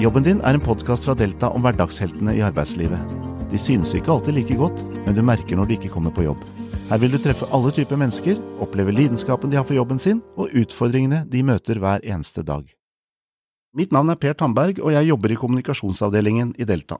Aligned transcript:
Jobben 0.00 0.24
din 0.24 0.38
er 0.48 0.56
en 0.56 0.62
podkast 0.64 1.04
fra 1.04 1.12
Delta 1.12 1.50
om 1.52 1.60
hverdagsheltene 1.60 2.32
i 2.32 2.40
arbeidslivet. 2.40 3.00
De 3.50 3.58
synes 3.60 3.90
ikke 3.92 4.08
alltid 4.14 4.32
like 4.32 4.54
godt, 4.56 4.78
men 5.04 5.12
du 5.12 5.20
merker 5.20 5.58
når 5.58 5.68
de 5.68 5.76
ikke 5.76 5.90
kommer 5.92 6.14
på 6.16 6.24
jobb. 6.24 6.40
Her 6.88 7.02
vil 7.02 7.12
du 7.12 7.18
treffe 7.20 7.44
alle 7.52 7.68
typer 7.76 8.00
mennesker, 8.00 8.38
oppleve 8.64 8.94
lidenskapen 8.96 9.52
de 9.52 9.58
har 9.60 9.66
for 9.68 9.76
jobben 9.76 10.00
sin, 10.00 10.22
og 10.40 10.56
utfordringene 10.56 11.26
de 11.28 11.42
møter 11.44 11.82
hver 11.82 12.00
eneste 12.00 12.40
dag. 12.48 12.64
Mitt 13.76 13.92
navn 13.92 14.08
er 14.08 14.16
Per 14.16 14.40
Tamberg, 14.40 14.80
og 14.80 14.96
jeg 14.96 15.10
jobber 15.10 15.36
i 15.36 15.38
kommunikasjonsavdelingen 15.42 16.56
i 16.56 16.64
Delta. 16.64 16.96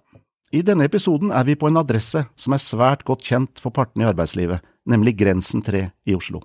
I 0.52 0.60
denne 0.60 0.84
episoden 0.84 1.32
er 1.32 1.48
vi 1.48 1.56
på 1.56 1.72
en 1.72 1.80
adresse 1.80 2.26
som 2.36 2.52
er 2.52 2.60
svært 2.60 3.08
godt 3.08 3.24
kjent 3.24 3.64
for 3.64 3.72
partene 3.72 4.04
i 4.04 4.10
arbeidslivet, 4.12 4.60
nemlig 4.84 5.16
Grensen 5.16 5.64
3 5.64 5.86
i 6.04 6.20
Oslo. 6.20 6.44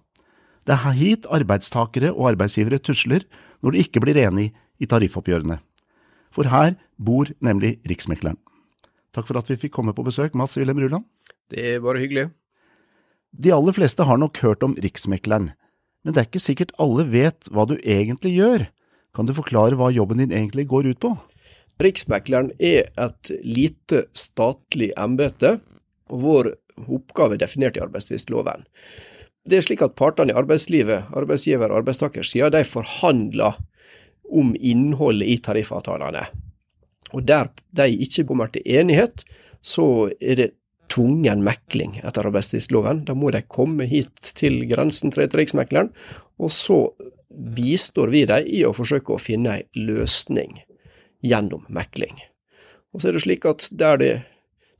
Det 0.63 0.79
er 0.79 0.99
hit 1.03 1.27
arbeidstakere 1.27 2.15
og 2.15 2.31
arbeidsgivere 2.31 2.79
tusler 2.79 3.27
når 3.59 3.75
de 3.75 3.87
ikke 3.89 4.07
blir 4.07 4.23
enige 4.23 4.55
i 4.79 4.87
tariffoppgjørene. 4.87 5.59
For 6.35 6.51
her 6.51 6.75
bor 6.99 7.29
nemlig 7.43 7.77
Riksmekleren. 7.87 8.37
Takk 9.15 9.29
for 9.29 9.39
at 9.39 9.47
vi 9.47 9.59
fikk 9.59 9.77
komme 9.77 9.95
på 9.95 10.03
besøk, 10.03 10.35
Mats 10.35 10.57
Wilhelm 10.59 10.81
Ruland. 10.83 11.05
Det 11.51 11.61
er 11.75 11.83
bare 11.83 12.01
hyggelig. 12.03 12.29
De 13.35 13.51
aller 13.55 13.75
fleste 13.75 14.03
har 14.07 14.19
nok 14.19 14.39
hørt 14.43 14.63
om 14.63 14.75
Riksmekleren, 14.79 15.53
men 16.03 16.13
det 16.13 16.21
er 16.21 16.27
ikke 16.29 16.43
sikkert 16.43 16.75
alle 16.81 17.07
vet 17.11 17.47
hva 17.51 17.65
du 17.67 17.77
egentlig 17.79 18.35
gjør. 18.35 18.67
Kan 19.15 19.27
du 19.27 19.35
forklare 19.35 19.79
hva 19.79 19.89
jobben 19.95 20.19
din 20.19 20.35
egentlig 20.35 20.67
går 20.71 20.91
ut 20.91 21.01
på? 21.03 21.13
Riksmekleren 21.83 22.51
er 22.59 22.91
et 22.99 23.31
lite 23.43 24.05
statlig 24.15 24.91
embete, 24.99 25.57
og 26.11 26.23
vår 26.23 26.51
oppgave 26.85 27.35
er 27.35 27.43
definert 27.43 27.79
i 27.79 27.83
arbeidstvistloven. 27.83 28.63
Det 29.45 29.59
er 29.59 29.65
slik 29.65 29.83
at 29.85 29.95
partene 29.99 30.33
i 30.33 30.37
arbeidslivet, 30.37 31.11
arbeidsgiver- 31.15 31.71
og 31.71 31.81
arbeidstakersida, 31.83 32.51
de 32.51 32.63
forhandler 32.67 33.59
om 34.31 34.53
innholdet 34.59 35.29
i 35.29 35.37
tariffavtalene. 35.43 36.25
Og 37.13 37.25
der 37.27 37.49
de 37.77 37.89
ikke 38.05 38.25
kommer 38.27 38.51
til 38.51 38.65
enighet, 38.65 39.23
så 39.61 40.11
er 40.19 40.39
det 40.39 40.51
tvungen 40.91 41.41
mekling 41.45 41.97
etter 42.03 42.27
arbeidstvistloven. 42.27 43.03
Da 43.07 43.15
må 43.17 43.31
de 43.33 43.41
komme 43.41 43.87
hit 43.89 44.33
til 44.37 44.63
grensen 44.69 45.13
til 45.13 45.29
Riksmekleren, 45.33 45.91
og 46.37 46.51
så 46.53 46.79
bistår 47.55 48.11
vi 48.13 48.23
dem 48.29 48.47
i 48.47 48.63
å 48.67 48.73
forsøke 48.75 49.15
å 49.15 49.21
finne 49.21 49.59
en 49.59 49.87
løsning 49.89 50.61
gjennom 51.25 51.65
mekling. 51.73 52.15
Og 52.93 53.01
så 53.01 53.09
er 53.09 53.17
det 53.17 53.25
slik 53.25 53.47
at 53.49 53.67
der 53.75 53.99
det, 53.99 54.13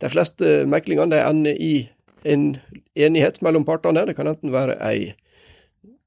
de 0.04 0.12
fleste 0.12 0.62
meklingene 0.70 1.20
ender 1.24 1.58
i 1.60 1.88
en 2.26 2.56
enighet 2.96 3.42
mellom 3.46 3.66
partene. 3.68 4.06
Det 4.08 4.16
kan 4.18 4.30
enten 4.30 4.54
være 4.54 4.78
ei 4.84 5.14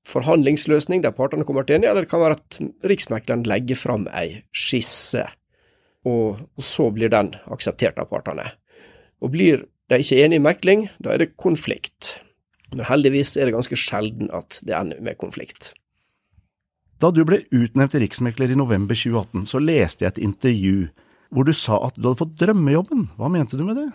forhandlingsløsning 0.07 1.03
der 1.05 1.15
partene 1.17 1.45
kommer 1.45 1.67
til 1.67 1.79
enighet, 1.79 1.93
eller 1.93 2.07
det 2.07 2.13
kan 2.13 2.23
være 2.23 2.39
at 2.39 2.61
Riksmekleren 2.91 3.45
legger 3.49 3.79
fram 3.79 4.07
ei 4.13 4.43
skisse, 4.57 5.25
og, 6.09 6.39
så 6.63 6.89
blir 6.95 7.11
den 7.13 7.35
akseptert 7.53 7.99
av 8.01 8.09
partene. 8.13 8.47
Og 9.21 9.35
blir 9.35 9.67
de 9.91 9.99
ikke 10.01 10.23
enige 10.23 10.41
i 10.41 10.45
mekling, 10.45 10.87
da 11.03 11.13
er 11.13 11.25
det 11.25 11.35
konflikt. 11.41 12.19
Men 12.73 12.87
heldigvis 12.89 13.37
er 13.37 13.49
det 13.49 13.57
ganske 13.57 13.77
sjelden 13.81 14.31
at 14.37 14.61
det 14.65 14.77
ender 14.77 15.01
med 15.05 15.19
konflikt. 15.21 15.73
Da 16.99 17.11
du 17.15 17.23
ble 17.27 17.45
utnevnt 17.55 17.95
til 17.95 18.03
riksmekler 18.03 18.53
i 18.53 18.59
november 18.59 18.97
2018, 18.99 19.47
så 19.47 19.61
leste 19.63 20.05
jeg 20.05 20.17
et 20.17 20.25
intervju 20.29 20.89
hvor 21.35 21.45
du 21.45 21.53
sa 21.53 21.77
at 21.85 21.97
du 21.99 22.07
hadde 22.09 22.21
fått 22.23 22.39
drømmejobben. 22.41 23.11
Hva 23.21 23.29
mente 23.33 23.59
du 23.59 23.65
med 23.67 23.77
det? 23.77 23.89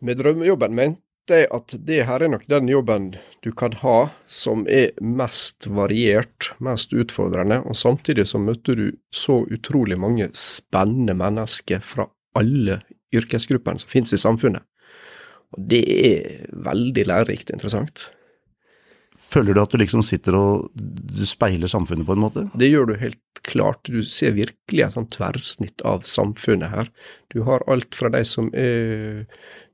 Med 0.00 0.16
drømmejobben 0.16 0.74
mente 0.76 1.04
jeg 1.28 1.48
at 1.52 1.74
det 1.86 2.04
her 2.08 2.22
er 2.24 2.32
nok 2.32 2.46
den 2.50 2.68
jobben 2.70 3.10
du 3.44 3.50
kan 3.52 3.74
ha 3.82 4.10
som 4.26 4.64
er 4.70 4.94
mest 5.00 5.68
variert, 5.68 6.52
mest 6.58 6.94
utfordrende, 6.96 7.60
og 7.64 7.76
samtidig 7.76 8.26
så 8.30 8.40
møter 8.42 8.78
du 8.78 8.86
så 9.14 9.42
utrolig 9.52 9.98
mange 10.00 10.30
spennende 10.32 11.14
mennesker 11.18 11.84
fra 11.84 12.08
alle 12.38 12.80
yrkesgruppene 13.14 13.82
som 13.82 13.90
finnes 13.90 14.14
i 14.14 14.22
samfunnet. 14.22 14.64
Og 15.50 15.66
det 15.70 15.82
er 15.90 16.48
veldig 16.54 17.06
lærerikt 17.10 17.50
interessant. 17.50 18.08
Føler 19.30 19.54
du 19.54 19.60
at 19.62 19.70
du 19.70 19.78
liksom 19.78 20.02
sitter 20.02 20.34
og 20.34 20.70
du 20.74 21.22
speiler 21.28 21.70
samfunnet 21.70 22.06
på 22.06 22.16
en 22.16 22.22
måte? 22.22 22.44
Det 22.58 22.70
gjør 22.70 22.90
du 22.90 22.96
helt 22.98 23.42
klart. 23.46 23.86
Du 23.86 24.02
ser 24.02 24.34
virkelig 24.34 24.82
et 24.82 24.94
sånt 24.96 25.12
tverrsnitt 25.14 25.84
av 25.86 26.02
samfunnet 26.06 26.72
her. 26.72 26.90
Du 27.30 27.44
har 27.46 27.62
alt 27.70 27.94
fra 27.94 28.10
de 28.10 28.24
som 28.26 28.50
er 28.58 29.26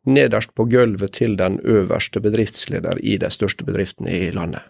nederst 0.07 0.55
på 0.57 0.69
gulvet 0.71 1.17
til 1.19 1.37
den 1.39 1.59
øverste 1.65 2.23
bedriftsleder 2.23 3.03
i 3.03 3.19
de 3.23 3.31
største 3.33 3.67
bedriftene 3.67 4.15
i 4.15 4.31
landet. 4.35 4.63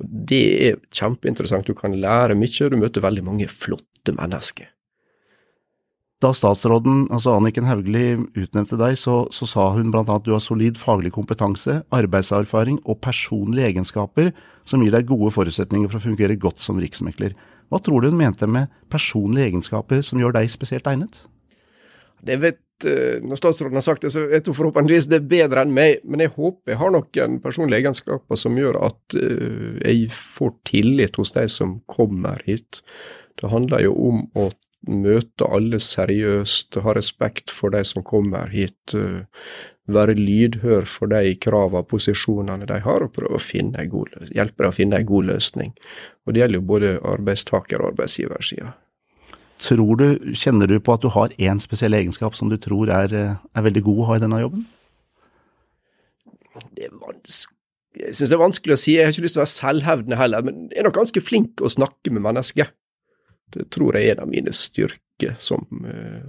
Og 0.00 0.10
det 0.30 0.44
er 0.66 0.82
kjempeinteressant. 0.96 1.68
Du 1.68 1.76
kan 1.76 1.94
lære 1.94 2.36
mye, 2.38 2.64
og 2.64 2.72
du 2.72 2.78
møter 2.80 3.04
veldig 3.04 3.24
mange 3.26 3.48
flotte 3.52 4.14
mennesker. 4.16 4.70
Da 6.20 6.34
statsråden, 6.36 7.06
altså 7.08 7.32
Anniken 7.32 7.64
Hauglie, 7.64 8.18
utnevnte 8.36 8.76
deg, 8.76 8.98
så, 9.00 9.22
så 9.32 9.46
sa 9.48 9.70
hun 9.72 9.88
annet 9.88 10.10
at 10.12 10.26
du 10.26 10.34
har 10.34 10.42
solid 10.44 10.76
faglig 10.76 11.14
kompetanse, 11.14 11.78
arbeidserfaring 11.96 12.76
og 12.84 12.98
personlige 13.00 13.70
egenskaper 13.70 14.28
som 14.68 14.84
gir 14.84 14.92
deg 14.92 15.08
gode 15.08 15.32
forutsetninger 15.32 15.88
for 15.88 15.96
å 15.96 16.04
fungere 16.10 16.36
godt 16.40 16.60
som 16.60 16.80
riksmekler. 16.80 17.32
Hva 17.72 17.80
tror 17.80 18.04
du 18.04 18.10
hun 18.10 18.20
mente 18.20 18.48
med 18.50 18.68
personlige 18.92 19.48
egenskaper 19.48 20.04
som 20.04 20.20
gjør 20.20 20.36
deg 20.36 20.52
spesielt 20.52 20.90
egnet? 20.92 21.22
Det 22.20 22.36
vet, 22.42 22.60
Når 22.84 23.38
statsråden 23.40 23.78
har 23.78 23.84
sagt 23.84 24.06
det, 24.06 24.12
så 24.14 24.24
vet 24.30 24.46
hun 24.48 24.56
forhåpentligvis 24.56 25.08
det 25.10 25.20
er 25.20 25.28
bedre 25.30 25.64
enn 25.64 25.74
meg, 25.76 26.00
men 26.04 26.24
jeg 26.24 26.32
håper 26.36 26.74
jeg 26.74 26.80
har 26.80 26.94
noen 26.94 27.38
personlige 27.44 27.82
egenskaper 27.82 28.40
som 28.40 28.58
gjør 28.58 28.78
at 28.88 29.16
jeg 29.18 30.08
får 30.14 30.54
tillit 30.68 31.20
hos 31.20 31.34
de 31.36 31.46
som 31.52 31.78
kommer 31.90 32.42
hit. 32.46 32.82
Det 33.40 33.50
handler 33.52 33.86
jo 33.86 33.94
om 34.10 34.24
å 34.38 34.50
møte 34.88 35.44
alle 35.44 35.80
seriøst, 35.82 36.78
ha 36.84 36.94
respekt 36.96 37.52
for 37.52 37.72
de 37.74 37.82
som 37.84 38.04
kommer 38.06 38.48
hit, 38.52 38.94
være 39.90 40.14
lydhør 40.16 40.86
for 40.88 41.10
de 41.10 41.34
kravene 41.42 41.82
og 41.82 41.90
posisjonene 41.90 42.68
de 42.68 42.78
har, 42.84 43.04
og 43.04 43.12
prøve 43.16 43.40
å 43.40 43.88
god, 43.90 44.14
hjelpe 44.30 44.62
dem 44.62 44.70
å 44.70 44.76
finne 44.76 45.00
en 45.00 45.06
god 45.08 45.32
løsning. 45.34 45.74
Og 46.26 46.34
Det 46.34 46.40
gjelder 46.40 46.60
jo 46.60 46.70
både 46.72 46.98
arbeidstaker- 47.00 47.82
og 47.82 47.92
arbeidsgiversida. 47.92 48.74
Tror 49.60 49.96
du, 50.00 50.34
Kjenner 50.34 50.70
du 50.70 50.78
på 50.80 50.94
at 50.96 51.04
du 51.04 51.10
har 51.12 51.32
én 51.36 51.60
spesiell 51.60 51.96
egenskap 51.96 52.36
som 52.38 52.48
du 52.48 52.56
tror 52.60 52.90
er, 52.94 53.14
er 53.36 53.64
veldig 53.66 53.82
god 53.86 54.02
å 54.02 54.10
ha 54.10 54.18
i 54.18 54.22
denne 54.22 54.42
jobben? 54.42 54.66
Det 56.76 56.88
er 56.88 56.94
vanskelig 56.96 57.56
jeg 57.98 58.14
syns 58.14 58.30
det 58.30 58.36
er 58.36 58.42
vanskelig 58.44 58.74
å 58.76 58.78
si, 58.78 58.92
jeg 58.94 59.06
har 59.06 59.12
ikke 59.12 59.24
lyst 59.24 59.34
til 59.34 59.40
å 59.40 59.44
være 59.44 59.52
selvhevdende 59.52 60.18
heller, 60.20 60.44
men 60.46 60.66
jeg 60.70 60.78
er 60.78 60.86
nok 60.86 60.98
ganske 61.00 61.22
flink 61.24 61.62
å 61.64 61.70
snakke 61.72 62.12
med 62.14 62.22
mennesker. 62.22 62.70
Det 63.50 63.66
tror 63.74 63.96
jeg 63.98 64.06
er 64.06 64.14
en 64.14 64.24
av 64.24 64.30
mine 64.30 64.52
styrker 64.54 65.34
som, 65.42 65.64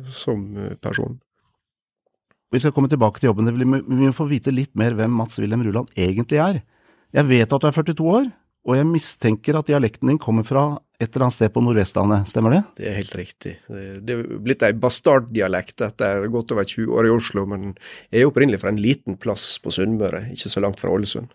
som 0.09 0.47
person. 0.81 1.20
Vi 2.52 2.59
skal 2.59 2.74
komme 2.75 2.90
tilbake 2.91 3.22
til 3.22 3.30
jobben, 3.30 3.52
vi 3.53 3.68
må 3.70 4.12
få 4.16 4.25
vite 4.31 4.53
litt 4.53 4.74
mer 4.80 4.97
hvem 4.97 5.14
Mats 5.16 5.38
Wilhelm 5.40 5.64
Ruland 5.68 5.94
egentlig 5.96 6.41
er. 6.41 6.64
Jeg 7.14 7.30
vet 7.30 7.53
at 7.53 7.62
du 7.62 7.70
er 7.70 7.78
42 7.78 8.09
år, 8.09 8.31
og 8.62 8.78
jeg 8.78 8.86
mistenker 8.86 9.58
at 9.58 9.70
dialekten 9.72 10.12
din 10.12 10.20
kommer 10.22 10.46
fra 10.46 10.66
et 11.02 11.10
eller 11.10 11.26
annet 11.26 11.38
sted 11.40 11.50
på 11.54 11.64
Nordvestlandet, 11.66 12.30
stemmer 12.30 12.54
det? 12.54 12.62
Det 12.78 12.90
er 12.92 12.98
helt 13.00 13.16
riktig. 13.18 13.56
Det 13.66 14.14
er 14.14 14.42
blitt 14.46 14.62
ei 14.68 14.76
bastarddialekt 14.78 15.82
etter 15.88 16.28
godt 16.30 16.54
over 16.54 16.68
20 16.70 16.94
år 16.94 17.10
i 17.10 17.14
Oslo, 17.16 17.48
men 17.50 17.72
jeg 18.12 18.22
er 18.22 18.30
opprinnelig 18.30 18.62
fra 18.62 18.70
en 18.70 18.82
liten 18.82 19.18
plass 19.22 19.56
på 19.64 19.74
Sunnmøre, 19.74 20.28
ikke 20.36 20.52
så 20.54 20.62
langt 20.62 20.84
fra 20.84 20.94
Ålesund. 20.94 21.34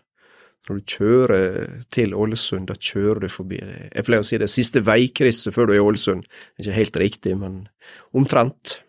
Når 0.67 0.79
du 0.79 0.95
kjører 0.95 1.83
til 1.91 2.15
Ålesund, 2.15 2.71
da 2.71 2.79
kjører 2.79 3.23
du 3.23 3.29
forbi 3.31 3.59
det. 3.59 3.77
Jeg 3.91 4.07
pleier 4.07 4.23
å 4.23 4.27
si 4.27 4.39
det 4.39 4.49
siste 4.51 4.83
veikrysset 4.87 5.55
før 5.55 5.67
du 5.67 5.75
er 5.75 5.81
i 5.81 5.83
Ålesund. 5.83 6.25
Det 6.27 6.63
er 6.63 6.69
ikke 6.69 6.79
helt 6.79 7.03
riktig, 7.03 7.37
men 7.43 7.61
omtrent. 8.15 8.79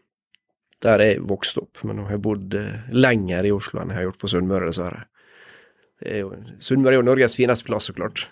Der 0.83 1.03
er 1.03 1.17
jeg 1.17 1.27
vokst 1.27 1.59
opp, 1.59 1.83
men 1.83 1.99
nå 1.99 2.07
har 2.07 2.17
jeg 2.17 2.23
bodd 2.23 2.55
lenger 2.95 3.47
i 3.47 3.55
Oslo 3.55 3.83
enn 3.83 3.91
jeg 3.91 3.99
har 3.99 4.11
gjort 4.13 4.23
på 4.23 4.31
Sunnmøre, 4.31 4.71
dessverre. 4.71 5.09
Sunnmøre 6.63 6.97
er 6.97 7.01
jo 7.01 7.07
Norges 7.07 7.35
fineste 7.39 7.67
plass, 7.67 7.89
så 7.91 7.97
klart. 7.97 8.29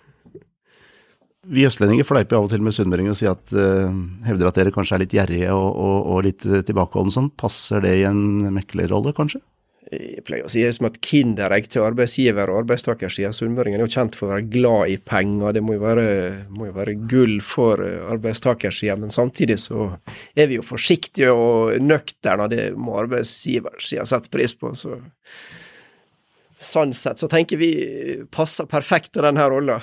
Vi 1.47 1.67
østlendinger 1.67 2.07
fleiper 2.07 2.39
av 2.39 2.47
og 2.47 2.51
til 2.51 2.63
med 2.65 2.75
sunnmøringer 2.75 3.15
og 3.15 3.19
sier 3.19 3.35
at, 3.37 3.53
uh, 3.55 3.91
hevder 4.27 4.49
at 4.51 4.57
dere 4.59 4.73
kanskje 4.75 4.97
er 4.97 5.05
litt 5.05 5.15
gjerrige 5.15 5.53
og, 5.55 5.69
og, 5.75 5.99
og 6.15 6.25
litt 6.27 6.43
tilbakeholdne. 6.43 7.15
Sånn. 7.15 7.29
Passer 7.39 7.85
det 7.85 7.93
i 8.01 8.07
en 8.09 8.49
meklerrolle, 8.55 9.15
kanskje? 9.15 9.43
Jeg 9.87 10.25
pleier 10.27 10.43
å 10.43 10.51
si 10.51 10.65
det 10.65 10.73
som 10.75 10.89
et 10.89 10.97
kinderegg 10.99 11.69
til 11.71 11.85
arbeidsgiver- 11.87 12.51
og 12.51 12.65
arbeidstakersida. 12.65 13.31
Sunnmøringene 13.31 13.85
er 13.85 13.87
jo 13.87 13.93
kjent 13.95 14.17
for 14.19 14.27
å 14.27 14.33
være 14.33 14.49
glad 14.51 14.91
i 14.91 14.97
penger, 14.99 15.55
det 15.55 15.63
må 15.63 15.77
jo 15.77 15.85
være, 15.85 16.07
må 16.51 16.67
jo 16.67 16.75
være 16.75 16.97
gull 17.07 17.37
for 17.47 17.85
arbeidstakersida. 18.11 18.97
Men 18.99 19.15
samtidig 19.15 19.61
så 19.63 19.93
er 20.35 20.51
vi 20.51 20.59
jo 20.59 20.67
forsiktige 20.67 21.31
og 21.31 21.79
nøkterne, 21.79 22.49
og 22.49 22.57
det 22.57 22.65
må 22.75 22.99
arbeidsgiversida 23.05 24.09
sette 24.11 24.33
pris 24.35 24.57
på. 24.59 24.75
Så 24.75 24.99
sånn 26.57 26.95
sett 26.97 27.21
så 27.21 27.29
tenker 27.31 27.61
vi 27.61 27.71
passer 28.33 28.69
perfekt 28.71 29.13
til 29.15 29.27
denne 29.27 29.47
rolla. 29.51 29.81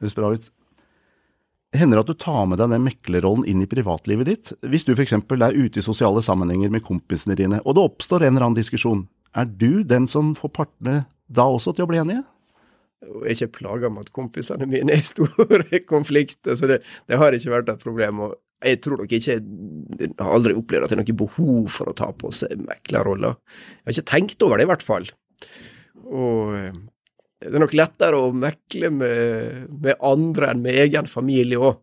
Høres 0.00 0.16
bra 0.16 0.32
ut. 0.36 0.50
Hender 1.76 2.00
det 2.00 2.02
at 2.02 2.10
du 2.10 2.18
tar 2.18 2.48
med 2.50 2.58
deg 2.58 2.72
den 2.72 2.82
meklerrollen 2.82 3.46
inn 3.46 3.62
i 3.62 3.68
privatlivet 3.70 4.26
ditt, 4.26 4.52
hvis 4.66 4.84
du 4.88 4.96
f.eks. 4.96 5.14
er 5.14 5.54
ute 5.54 5.78
i 5.78 5.84
sosiale 5.84 6.22
sammenhenger 6.24 6.72
med 6.74 6.82
kompisene 6.82 7.36
dine, 7.38 7.60
og 7.62 7.76
det 7.76 7.84
oppstår 7.86 8.24
en 8.24 8.34
eller 8.34 8.48
annen 8.48 8.58
diskusjon. 8.58 9.04
Er 9.38 9.46
du 9.46 9.84
den 9.86 10.08
som 10.10 10.32
får 10.34 10.50
partene 10.56 11.04
da 11.30 11.46
også 11.46 11.76
til 11.76 11.86
å 11.86 11.90
bli 11.92 12.00
enige? 12.02 12.24
Jeg 13.00 13.22
er 13.22 13.36
ikke 13.36 13.60
plaga 13.60 13.88
med 13.88 14.08
at 14.08 14.12
kompisene 14.12 14.66
mine 14.68 14.92
er 14.92 15.00
i 15.00 15.06
store 15.06 15.80
konflikter, 15.92 16.58
så 16.58 16.68
det, 16.68 16.80
det, 17.08 17.20
har 17.20 17.36
ikke 17.36 17.54
vært 17.54 17.70
et 17.72 17.84
problem. 17.86 18.24
Og 18.26 18.66
Jeg 18.66 18.82
tror 18.84 19.00
nok 19.00 19.14
ikke 19.16 19.38
Jeg 19.38 20.10
har 20.18 20.34
aldri 20.34 20.56
opplevd 20.58 20.84
at 20.84 20.92
det 20.92 20.98
er 20.98 21.02
noe 21.04 21.20
behov 21.22 21.70
for 21.72 21.88
å 21.88 21.96
ta 21.96 22.10
på 22.12 22.32
seg 22.34 22.58
meklerrolla. 22.66 23.36
Jeg 23.38 23.86
har 23.86 23.96
ikke 23.96 24.10
tenkt 24.10 24.44
over 24.44 24.58
det, 24.58 24.66
i 24.66 24.72
hvert 24.74 24.84
fall. 24.84 25.08
Og 26.06 26.56
eh, 26.56 26.80
det 27.40 27.54
er 27.54 27.62
nok 27.62 27.76
lettere 27.76 28.18
å 28.20 28.32
mekle 28.36 28.90
med, 28.92 29.70
med 29.80 30.02
andre 30.04 30.52
enn 30.52 30.64
med 30.64 30.80
egen 30.82 31.08
familie 31.08 31.60
òg. 31.60 31.78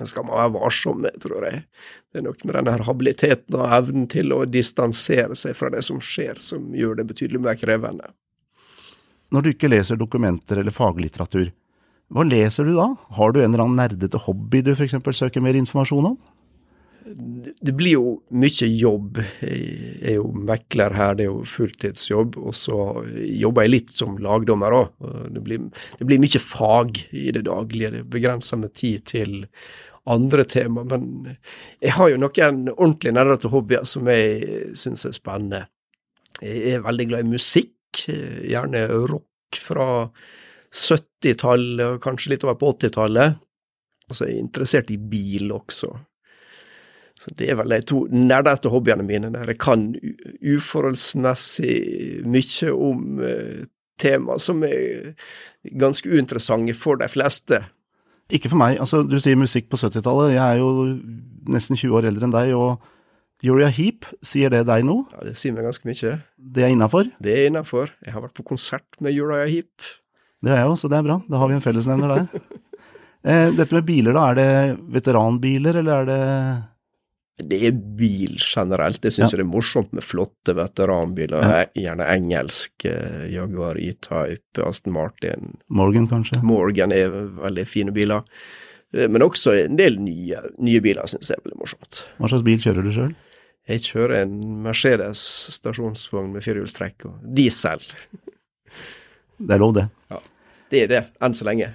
Det 0.00 0.08
skal 0.08 0.24
man 0.24 0.38
være 0.38 0.54
varsom 0.54 1.02
med, 1.04 1.18
tror 1.20 1.44
jeg. 1.44 1.60
Det 2.08 2.20
er 2.20 2.24
noe 2.24 2.48
med 2.48 2.56
denne 2.56 2.86
habiliteten 2.86 3.58
og 3.58 3.74
evnen 3.76 4.06
til 4.10 4.32
å 4.32 4.46
distansere 4.48 5.36
seg 5.36 5.54
fra 5.58 5.68
det 5.74 5.82
som 5.84 6.00
skjer, 6.00 6.40
som 6.40 6.70
gjør 6.74 7.02
det 7.02 7.06
betydelig 7.10 7.42
mer 7.44 7.58
krevende. 7.60 8.08
Når 9.30 9.44
du 9.44 9.50
ikke 9.52 9.70
leser 9.70 10.00
dokumenter 10.00 10.62
eller 10.62 10.74
faglitteratur, 10.74 11.50
hva 12.10 12.24
leser 12.26 12.66
du 12.66 12.72
da? 12.74 12.88
Har 13.14 13.30
du 13.30 13.42
en 13.42 13.52
eller 13.52 13.66
annen 13.66 13.78
nerdete 13.78 14.18
hobby 14.24 14.64
du 14.66 14.72
f.eks. 14.72 14.96
søker 15.14 15.44
mer 15.44 15.58
informasjon 15.60 16.08
om? 16.08 16.16
Det 17.10 17.72
blir 17.74 17.96
jo 17.96 18.14
mye 18.38 18.66
jobb. 18.68 19.20
Jeg 19.42 20.00
er 20.12 20.16
jo 20.18 20.28
mekler 20.34 20.94
her, 20.94 21.16
det 21.18 21.26
er 21.26 21.30
jo 21.30 21.44
fulltidsjobb. 21.48 22.38
Og 22.38 22.56
så 22.56 22.78
jobber 23.40 23.66
jeg 23.66 23.74
litt 23.74 23.92
som 23.96 24.18
lagdommer 24.22 24.76
òg. 24.76 25.06
Det, 25.34 25.42
det, 25.98 26.06
blir 26.06 26.22
mye 26.22 26.42
fag 26.44 27.00
i 27.10 27.30
det 27.34 27.44
daglige. 27.48 27.92
Det 27.96 28.04
begrenser 28.14 28.60
med 28.62 28.74
tid 28.78 29.06
til 29.10 29.40
andre 30.10 30.44
tema. 30.44 30.84
Men 30.88 31.34
jeg 31.80 31.96
har 31.96 32.12
jo 32.12 32.20
noen 32.20 32.62
ordentlig 32.76 33.14
nerdete 33.16 33.50
hobbyer 33.52 33.86
som 33.88 34.10
jeg 34.10 34.74
syns 34.78 35.06
er 35.08 35.16
spennende. 35.16 35.64
Jeg 36.40 36.76
er 36.76 36.84
veldig 36.86 37.08
glad 37.10 37.26
i 37.26 37.34
musikk, 37.34 38.04
gjerne 38.06 38.86
rock 39.10 39.58
fra 39.58 39.88
70-tallet 40.70 41.96
og 41.96 42.04
kanskje 42.04 42.34
litt 42.34 42.46
over 42.46 42.58
på 42.60 42.70
80-tallet. 42.76 43.40
Og 44.10 44.16
så 44.16 44.26
er 44.26 44.32
jeg 44.34 44.44
interessert 44.44 44.94
i 44.94 44.98
bil 44.98 45.50
også. 45.54 45.90
Så 47.20 47.34
Det 47.36 47.50
er 47.52 47.58
vel 47.58 47.74
de 47.74 47.82
to 47.84 48.06
nerdete 48.08 48.70
hobbyene 48.72 49.04
mine, 49.04 49.28
der 49.34 49.50
jeg 49.52 49.58
kan 49.60 49.90
uforholdsmessig 50.40 52.22
mye 52.24 52.70
om 52.72 53.20
eh, 53.20 53.66
tema 54.00 54.38
som 54.40 54.62
er 54.64 55.12
ganske 55.76 56.08
uinteressante 56.08 56.72
for 56.74 56.96
de 56.96 57.08
fleste. 57.12 57.60
Ikke 58.32 58.48
for 58.48 58.60
meg. 58.62 58.78
Altså, 58.80 59.02
du 59.04 59.18
sier 59.20 59.36
musikk 59.36 59.68
på 59.68 59.76
70-tallet. 59.76 60.36
Jeg 60.36 60.40
er 60.46 60.62
jo 60.62 60.70
nesten 61.50 61.76
20 61.76 61.98
år 61.98 62.08
eldre 62.08 62.28
enn 62.28 62.34
deg. 62.34 62.54
og 62.56 62.80
Uriah 63.44 63.72
Heap, 63.72 64.08
sier 64.24 64.52
det 64.52 64.66
deg 64.68 64.84
noe? 64.86 65.04
Ja, 65.12 65.26
Det 65.28 65.36
sier 65.36 65.52
meg 65.56 65.66
ganske 65.68 65.88
mye. 65.88 66.16
Det 66.36 66.64
er 66.64 66.72
innafor? 66.72 67.08
Det 67.20 67.36
er 67.36 67.50
innafor. 67.50 67.92
Jeg 68.04 68.14
har 68.14 68.24
vært 68.24 68.36
på 68.36 68.46
konsert 68.52 69.00
med 69.00 69.16
Uriah 69.16 69.48
Heap. 69.50 69.92
Det 70.40 70.52
er 70.52 70.62
jeg 70.62 70.72
òg, 70.72 70.76
så 70.80 70.88
det 70.88 70.98
er 71.00 71.06
bra. 71.08 71.20
Da 71.28 71.40
har 71.40 71.48
vi 71.50 71.56
en 71.58 71.64
fellesnevner 71.64 72.14
der. 72.14 72.44
eh, 73.28 73.48
dette 73.56 73.76
med 73.76 73.88
biler, 73.88 74.16
da. 74.16 74.26
Er 74.30 74.40
det 74.40 74.50
veteranbiler, 74.96 75.80
eller 75.82 76.00
er 76.00 76.08
det 76.08 76.20
Det 77.48 77.60
er 77.68 77.76
bil 77.98 78.36
generelt. 78.38 79.04
Jeg 79.04 79.16
syns 79.16 79.32
ja. 79.32 79.40
det 79.40 79.44
er 79.44 79.50
morsomt 79.50 79.92
med 79.96 80.04
flotte 80.04 80.54
veteranbiler. 80.56 81.44
Ja. 81.44 81.62
Gjerne 81.86 82.08
engelsk 82.12 82.86
eh, 82.88 83.26
Jaguar 83.32 83.80
E-Type, 83.80 84.60
Aston 84.64 84.94
Martin. 84.96 85.54
Morgan, 85.68 86.08
kanskje? 86.10 86.42
Morgan 86.46 86.94
er 86.96 87.14
veldig 87.40 87.66
fine 87.68 87.94
biler. 87.96 88.26
Eh, 88.94 89.08
men 89.08 89.24
også 89.24 89.56
en 89.62 89.80
del 89.80 89.98
nye, 90.02 90.42
nye 90.60 90.84
biler 90.84 91.10
syns 91.10 91.32
jeg 91.32 91.40
er 91.40 91.46
veldig 91.48 91.60
morsomt. 91.62 92.04
Hva 92.18 92.32
slags 92.32 92.46
bil 92.46 92.62
kjører 92.62 92.86
du 92.86 92.92
sjøl? 92.94 93.12
Jeg 93.70 93.84
kjører 93.86 94.24
en 94.24 94.38
Mercedes 94.64 95.20
stasjonsvogn 95.54 96.32
med 96.34 96.44
firehjulstrekk 96.44 97.06
og 97.06 97.34
diesel. 97.36 97.82
Det 99.40 99.54
er 99.54 99.62
lov, 99.62 99.76
det. 99.76 99.86
Ja, 100.10 100.18
det 100.72 100.82
er 100.84 100.90
det, 100.90 101.04
enn 101.22 101.36
så 101.36 101.46
lenge. 101.48 101.70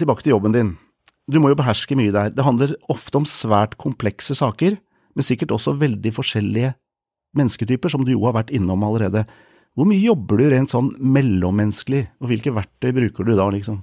Tilbake 0.00 0.24
til 0.24 0.34
jobben 0.34 0.56
din. 0.56 0.74
Du 1.30 1.40
må 1.40 1.50
jo 1.50 1.58
beherske 1.58 1.96
mye 1.96 2.12
der. 2.12 2.32
Det 2.34 2.44
handler 2.44 2.74
ofte 2.92 3.20
om 3.20 3.26
svært 3.28 3.78
komplekse 3.80 4.36
saker, 4.36 4.76
men 5.14 5.24
sikkert 5.24 5.54
også 5.56 5.76
veldig 5.80 6.12
forskjellige 6.12 6.74
mennesketyper, 7.38 7.92
som 7.92 8.04
du 8.04 8.12
jo 8.12 8.26
har 8.26 8.36
vært 8.36 8.52
innom 8.54 8.84
allerede. 8.86 9.24
Hvor 9.74 9.88
mye 9.88 10.02
jobber 10.02 10.38
du 10.38 10.48
rent 10.52 10.70
sånn 10.70 10.92
mellommenneskelig, 11.00 12.04
og 12.22 12.30
hvilke 12.30 12.52
verktøy 12.54 12.92
bruker 12.94 13.26
du 13.26 13.34
da, 13.34 13.48
liksom? 13.50 13.80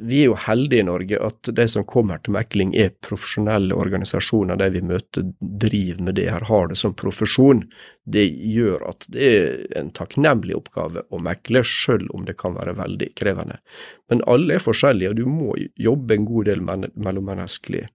Vi 0.00 0.22
er 0.22 0.30
jo 0.30 0.36
heldige 0.46 0.80
i 0.80 0.86
Norge 0.86 1.18
at 1.20 1.50
de 1.56 1.66
som 1.68 1.84
kommer 1.88 2.20
til 2.24 2.32
mekling 2.32 2.72
er 2.78 2.94
profesjonelle 3.04 3.76
organisasjoner. 3.76 4.56
De 4.60 4.68
vi 4.72 4.82
møter 4.86 5.26
driver 5.40 6.00
med 6.06 6.16
det 6.16 6.28
her, 6.32 6.46
har 6.48 6.70
det 6.70 6.78
som 6.80 6.94
profesjon. 6.96 7.62
Det 8.04 8.24
gjør 8.24 8.86
at 8.90 9.04
det 9.12 9.28
er 9.28 9.50
en 9.80 9.92
takknemlig 9.96 10.56
oppgave 10.56 11.04
å 11.10 11.20
mekle, 11.22 11.62
selv 11.66 12.08
om 12.16 12.24
det 12.28 12.38
kan 12.40 12.56
være 12.56 12.78
veldig 12.80 13.10
krevende. 13.18 13.60
Men 14.08 14.24
alle 14.30 14.56
er 14.56 14.64
forskjellige, 14.64 15.12
og 15.12 15.20
du 15.20 15.28
må 15.28 15.54
jobbe 15.76 16.16
en 16.16 16.28
god 16.30 16.50
del 16.50 16.64
mellommenneskelig. 16.64 17.86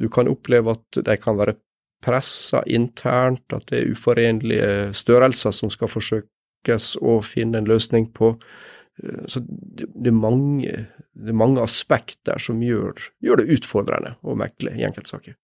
Du 0.00 0.08
kan 0.12 0.30
oppleve 0.32 0.76
at 0.76 1.02
de 1.04 1.18
kan 1.20 1.36
være 1.38 1.58
pressa 2.04 2.62
internt, 2.66 3.44
at 3.52 3.68
det 3.68 3.82
er 3.82 3.92
uforenlige 3.92 4.72
størrelser 4.96 5.54
som 5.54 5.72
skal 5.72 5.90
forsøkes 5.92 6.94
å 7.02 7.20
finne 7.26 7.60
en 7.60 7.68
løsning 7.68 8.08
på. 8.14 8.36
Så 9.30 9.42
det, 9.46 10.10
er 10.10 10.14
mange, 10.16 10.86
det, 11.18 11.32
er 11.32 11.38
mange, 11.38 11.62
aspekter 11.62 12.38
som 12.42 12.62
gjør, 12.62 13.10
gjør, 13.24 13.42
det 13.42 13.58
utfordrende 13.58 14.14
å 14.22 14.36
mekle 14.38 14.74
i 14.78 14.86
enkeltsaker. 14.86 15.36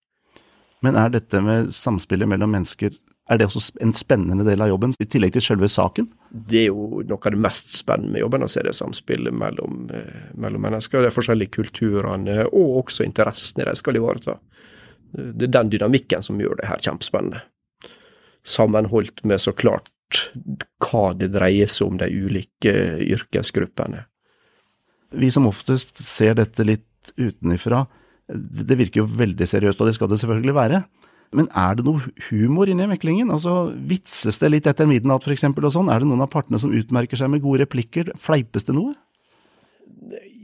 Men 0.84 0.98
er 1.00 1.10
dette 1.14 1.40
med 1.42 1.72
samspillet 1.74 2.28
mellom 2.28 2.52
mennesker 2.54 2.94
er 3.32 3.40
det 3.40 3.46
også 3.48 3.78
en 3.80 3.94
spennende 3.96 4.44
del 4.44 4.60
av 4.60 4.68
jobben, 4.68 4.92
i 5.00 5.06
tillegg 5.08 5.32
til 5.32 5.44
selve 5.46 5.68
saken? 5.72 6.10
Det 6.28 6.66
er 6.66 6.66
jo 6.66 7.00
noe 7.08 7.16
av 7.16 7.32
det 7.32 7.40
mest 7.40 7.72
spennende 7.72 8.12
med 8.12 8.20
jobben, 8.20 8.44
å 8.44 8.50
se 8.52 8.60
det 8.66 8.74
samspillet 8.76 9.32
mellom, 9.32 9.86
eh, 9.96 10.26
mellom 10.36 10.66
mennesker. 10.66 11.00
De 11.02 11.12
forskjellige 11.14 11.56
kulturene 11.56 12.44
og 12.50 12.84
også 12.84 13.06
interessene 13.06 13.64
de 13.70 13.74
skal 13.80 13.96
ivareta. 13.96 14.36
Det 15.14 15.48
er 15.48 15.56
den 15.56 15.72
dynamikken 15.72 16.22
som 16.22 16.40
gjør 16.40 16.60
det 16.60 16.68
her 16.68 16.84
kjempespennende. 16.84 17.40
Sammenholdt 18.44 19.24
med 19.24 19.40
så 19.40 19.54
klart 19.56 19.88
hva 20.84 21.14
det 21.16 21.32
dreier 21.32 21.70
seg 21.70 21.86
om 21.88 21.96
de 21.96 22.10
ulike 22.12 22.74
yrkesgruppene. 23.00 24.04
Vi 25.20 25.30
som 25.32 25.48
oftest 25.50 26.00
ser 26.04 26.36
dette 26.38 26.66
litt 26.66 27.14
utenifra, 27.20 27.84
det 28.28 28.78
virker 28.80 29.02
jo 29.02 29.10
veldig 29.10 29.46
seriøst, 29.48 29.80
og 29.80 29.90
det 29.90 29.96
skal 29.98 30.10
det 30.10 30.20
selvfølgelig 30.22 30.56
være. 30.56 30.84
Men 31.34 31.48
er 31.58 31.78
det 31.78 31.84
noe 31.86 32.02
humor 32.28 32.70
inni 32.70 32.86
meklingen? 32.88 33.32
Altså, 33.34 33.72
Vitses 33.90 34.38
det 34.40 34.52
litt 34.52 34.68
etter 34.70 34.88
midnatt 34.88 35.26
f.eks. 35.26 35.48
og 35.50 35.72
sånn? 35.74 35.90
Er 35.90 36.02
det 36.02 36.08
noen 36.08 36.22
av 36.24 36.30
partene 36.32 36.60
som 36.62 36.74
utmerker 36.74 37.18
seg 37.18 37.32
med 37.32 37.42
gode 37.44 37.64
replikker? 37.64 38.12
Fleipes 38.20 38.68
det 38.68 38.76
noe? 38.76 38.94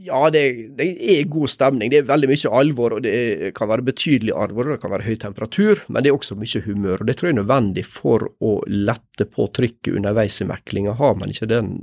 Ja, 0.00 0.30
det, 0.32 0.42
det, 0.78 0.86
er 1.12 1.26
god 1.30 1.50
stemning. 1.52 1.90
Det 1.92 2.00
er 2.00 2.08
veldig 2.08 2.30
mye 2.30 2.52
alvor, 2.56 2.96
og 2.96 3.04
det 3.04 3.52
kan 3.56 3.68
være 3.70 3.84
betydelig 3.90 4.32
alvor, 4.32 4.72
det 4.72 4.80
kan 4.82 4.94
være 4.94 5.06
høy 5.06 5.18
temperatur, 5.20 5.82
men 5.88 6.02
det 6.02 6.10
er 6.10 6.16
også 6.16 6.38
mye 6.40 6.62
humør. 6.64 7.02
og 7.02 7.10
Det 7.10 7.18
tror 7.18 7.28
jeg 7.28 7.36
er 7.36 7.40
nødvendig 7.42 7.84
for 7.86 8.24
å 8.40 8.54
lette 8.66 9.28
på 9.28 9.46
trykket 9.60 10.00
underveis 10.00 10.40
i 10.40 10.48
meklinga. 10.48 10.96
Har 10.98 11.18
man 11.20 11.34
ikke 11.34 11.50
den, 11.52 11.74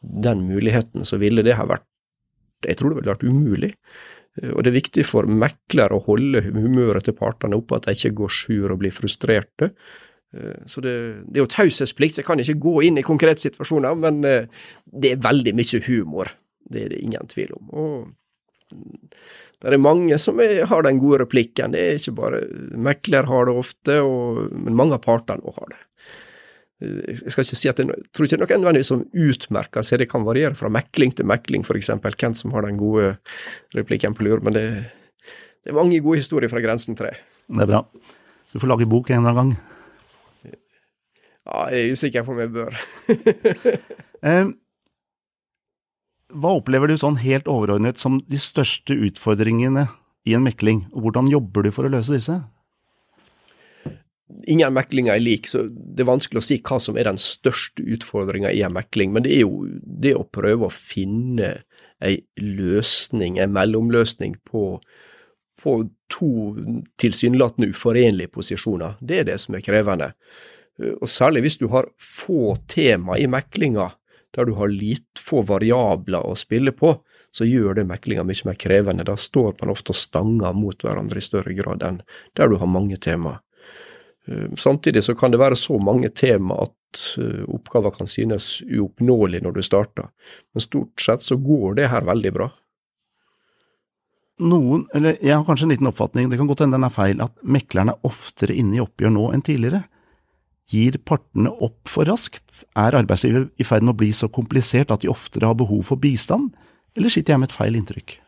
den, 0.00 0.46
muligheten, 0.48 1.04
så 1.04 1.20
ville 1.20 1.44
det 1.46 1.58
ha 1.60 1.68
vært 1.68 1.86
Jeg 2.64 2.78
tror 2.78 2.92
det 2.92 3.00
ville 3.00 3.12
vært 3.12 3.26
umulig. 3.26 3.72
Og 4.52 4.62
det 4.62 4.70
er 4.70 4.76
viktig 4.76 5.04
for 5.08 5.28
mekler 5.28 5.92
å 5.96 6.02
holde 6.04 6.42
humøret 6.44 7.06
til 7.06 7.16
partene 7.16 7.56
oppe, 7.56 7.78
at 7.78 7.86
de 7.88 7.94
ikke 7.96 8.16
går 8.18 8.34
sur 8.36 8.72
og 8.72 8.80
blir 8.82 8.92
frustrerte. 8.92 9.70
Så 10.68 10.82
det, 10.84 10.92
det 11.24 11.38
er 11.38 11.46
jo 11.46 11.52
taushetsplikt, 11.54 12.16
så 12.16 12.20
jeg 12.20 12.28
kan 12.28 12.42
ikke 12.42 12.58
gå 12.60 12.74
inn 12.84 13.00
i 13.00 13.06
konkrete 13.06 13.40
situasjoner, 13.46 13.96
men 13.96 14.20
det 14.20 15.12
er 15.14 15.22
veldig 15.24 15.54
mye 15.56 15.80
humor 15.86 16.34
det 16.72 16.84
er 16.84 16.92
det 16.92 17.02
ingen 17.02 17.30
tvil 17.30 17.54
om. 17.56 17.70
Og 17.70 18.76
det 19.62 19.72
er 19.72 19.80
mange 19.80 20.18
som 20.20 20.40
er, 20.42 20.64
har 20.68 20.86
den 20.86 21.00
gode 21.02 21.22
replikken. 21.24 21.74
Det 21.74 21.82
er 21.82 22.00
ikke 22.00 22.16
bare 22.18 22.42
Mekler 22.88 23.28
har 23.30 23.48
det 23.48 23.56
ofte, 23.62 24.00
og, 24.02 24.46
men 24.52 24.78
mange 24.78 24.98
av 24.98 25.04
partene 25.06 25.46
òg 25.46 25.60
har 25.62 25.74
det. 25.74 25.82
Jeg 26.76 27.32
skal 27.32 27.46
ikke 27.46 27.56
si 27.56 27.70
at 27.70 27.78
det, 27.80 27.86
jeg 27.88 28.10
tror 28.12 28.26
ikke 28.26 28.38
det 28.42 28.52
er 28.52 28.60
noen 28.60 28.84
som 28.84 29.04
utmerker 29.16 29.84
seg, 29.86 30.02
det 30.02 30.10
kan 30.10 30.26
variere 30.26 30.56
fra 30.58 30.68
mekling 30.72 31.14
til 31.16 31.28
mekling, 31.28 31.64
f.eks. 31.64 31.94
Hvem 32.04 32.36
som 32.36 32.52
har 32.52 32.66
den 32.66 32.76
gode 32.80 33.14
replikken 33.76 34.16
på 34.16 34.26
lur. 34.26 34.42
Men 34.44 34.56
det, 34.56 34.66
det, 35.64 35.72
er 35.72 35.78
mange 35.78 36.02
gode 36.04 36.20
historier 36.20 36.52
fra 36.52 36.60
Grensen 36.60 36.98
3. 36.98 37.14
Det 37.48 37.64
er 37.64 37.70
bra. 37.70 37.80
Du 38.52 38.60
får 38.60 38.72
lage 38.72 38.90
bok 38.90 39.08
en 39.10 39.24
eller 39.24 39.32
annen 39.32 39.56
gang. 39.56 39.72
Ja, 41.46 41.64
jeg 41.70 41.80
er 41.80 41.96
usikker 41.96 42.26
på 42.26 42.34
om 42.34 42.42
jeg 42.42 42.52
bør. 42.52 42.78
um, 44.26 44.54
Hva 46.36 46.56
opplever 46.58 46.90
du 46.90 46.96
sånn 46.98 47.20
helt 47.22 47.46
overordnet 47.48 48.02
som 48.02 48.18
de 48.26 48.38
største 48.40 48.96
utfordringene 49.06 49.86
i 50.26 50.34
en 50.36 50.42
mekling, 50.44 50.82
og 50.90 51.06
hvordan 51.06 51.30
jobber 51.30 51.64
du 51.64 51.70
for 51.72 51.86
å 51.86 51.92
løse 51.94 52.12
disse? 52.12 52.40
Ingen 54.50 54.74
meklinger 54.74 55.14
er 55.14 55.22
lik, 55.22 55.46
så 55.46 55.64
det 55.70 56.02
er 56.02 56.08
vanskelig 56.08 56.40
å 56.40 56.44
si 56.44 56.58
hva 56.66 56.80
som 56.82 56.96
er 56.98 57.06
den 57.06 57.18
største 57.20 57.84
utfordringa 57.94 58.50
i 58.50 58.64
en 58.66 58.74
mekling. 58.74 59.12
Men 59.14 59.22
det 59.26 59.36
er 59.36 59.44
jo 59.44 59.66
det 59.70 60.16
å 60.18 60.26
prøve 60.26 60.66
å 60.66 60.74
finne 60.74 61.52
ei 62.04 62.18
løsning, 62.40 63.38
en 63.38 63.54
mellomløsning 63.54 64.34
på, 64.48 64.64
på 65.62 65.76
to 66.12 66.32
tilsynelatende 67.00 67.70
uforenlige 67.70 68.34
posisjoner. 68.34 68.98
Det 69.00 69.22
er 69.22 69.30
det 69.30 69.38
som 69.42 69.56
er 69.56 69.64
krevende. 69.64 70.10
Og 70.98 71.08
særlig 71.08 71.46
hvis 71.46 71.60
du 71.62 71.68
har 71.72 71.88
få 72.02 72.56
tema 72.68 73.16
i 73.18 73.30
meklinga, 73.30 73.92
der 74.36 74.44
du 74.44 74.56
har 74.58 74.68
litt 74.68 75.22
få 75.22 75.40
variabler 75.48 76.26
å 76.26 76.34
spille 76.36 76.74
på, 76.76 76.92
så 77.32 77.46
gjør 77.48 77.78
det 77.78 77.86
meklinga 77.88 78.24
mye 78.26 78.48
mer 78.48 78.58
krevende. 78.60 79.06
Da 79.06 79.16
står 79.16 79.56
man 79.60 79.72
ofte 79.72 79.94
og 79.94 80.00
stanger 80.00 80.56
mot 80.56 80.84
hverandre 80.84 81.20
i 81.20 81.24
større 81.24 81.56
grad 81.56 81.84
enn 81.86 82.02
der 82.36 82.50
du 82.50 82.58
har 82.60 82.68
mange 82.68 82.98
tema. 83.00 83.38
Eh, 84.26 84.54
samtidig 84.56 85.04
så 85.04 85.14
kan 85.14 85.30
det 85.30 85.40
være 85.40 85.56
så 85.58 85.78
mange 85.78 86.08
tema 86.08 86.58
at 86.66 87.02
eh, 87.22 87.42
oppgaver 87.46 87.94
kan 87.94 88.10
synes 88.10 88.60
uoppnåelig 88.66 89.42
når 89.44 89.58
du 89.58 89.62
starter, 89.62 90.10
men 90.54 90.64
stort 90.64 91.02
sett 91.02 91.22
så 91.22 91.38
går 91.38 91.78
det 91.80 91.90
her 91.92 92.06
veldig 92.08 92.32
bra. 92.34 92.50
Noen, 94.46 94.84
eller 94.92 95.16
jeg 95.24 95.32
har 95.32 95.46
kanskje 95.46 95.64
en 95.64 95.72
liten 95.72 95.88
oppfatning, 95.88 96.28
det 96.28 96.36
kan 96.36 96.48
godt 96.48 96.64
hende 96.64 96.76
den 96.76 96.88
er 96.88 96.92
feil, 96.92 97.22
at 97.24 97.32
meklerne 97.40 97.94
er 97.94 98.08
oftere 98.08 98.56
inne 98.56 98.76
i 98.76 98.82
oppgjør 98.82 99.14
nå 99.14 99.30
enn 99.32 99.44
tidligere. 99.46 99.86
Gir 100.68 100.98
partene 101.06 101.52
opp 101.62 101.88
for 101.88 102.10
raskt? 102.10 102.66
Er 102.76 102.98
arbeidslivet 102.98 103.54
i 103.56 103.64
ferd 103.64 103.86
med 103.86 103.94
å 103.94 104.00
bli 104.02 104.10
så 104.12 104.28
komplisert 104.28 104.92
at 104.92 105.06
de 105.06 105.12
oftere 105.12 105.48
har 105.48 105.56
behov 105.56 105.86
for 105.88 106.02
bistand, 106.02 106.50
eller 106.98 107.12
sitter 107.12 107.32
jeg 107.32 107.44
med 107.44 107.52
et 107.52 107.56
feil 107.56 107.78
inntrykk? 107.78 108.18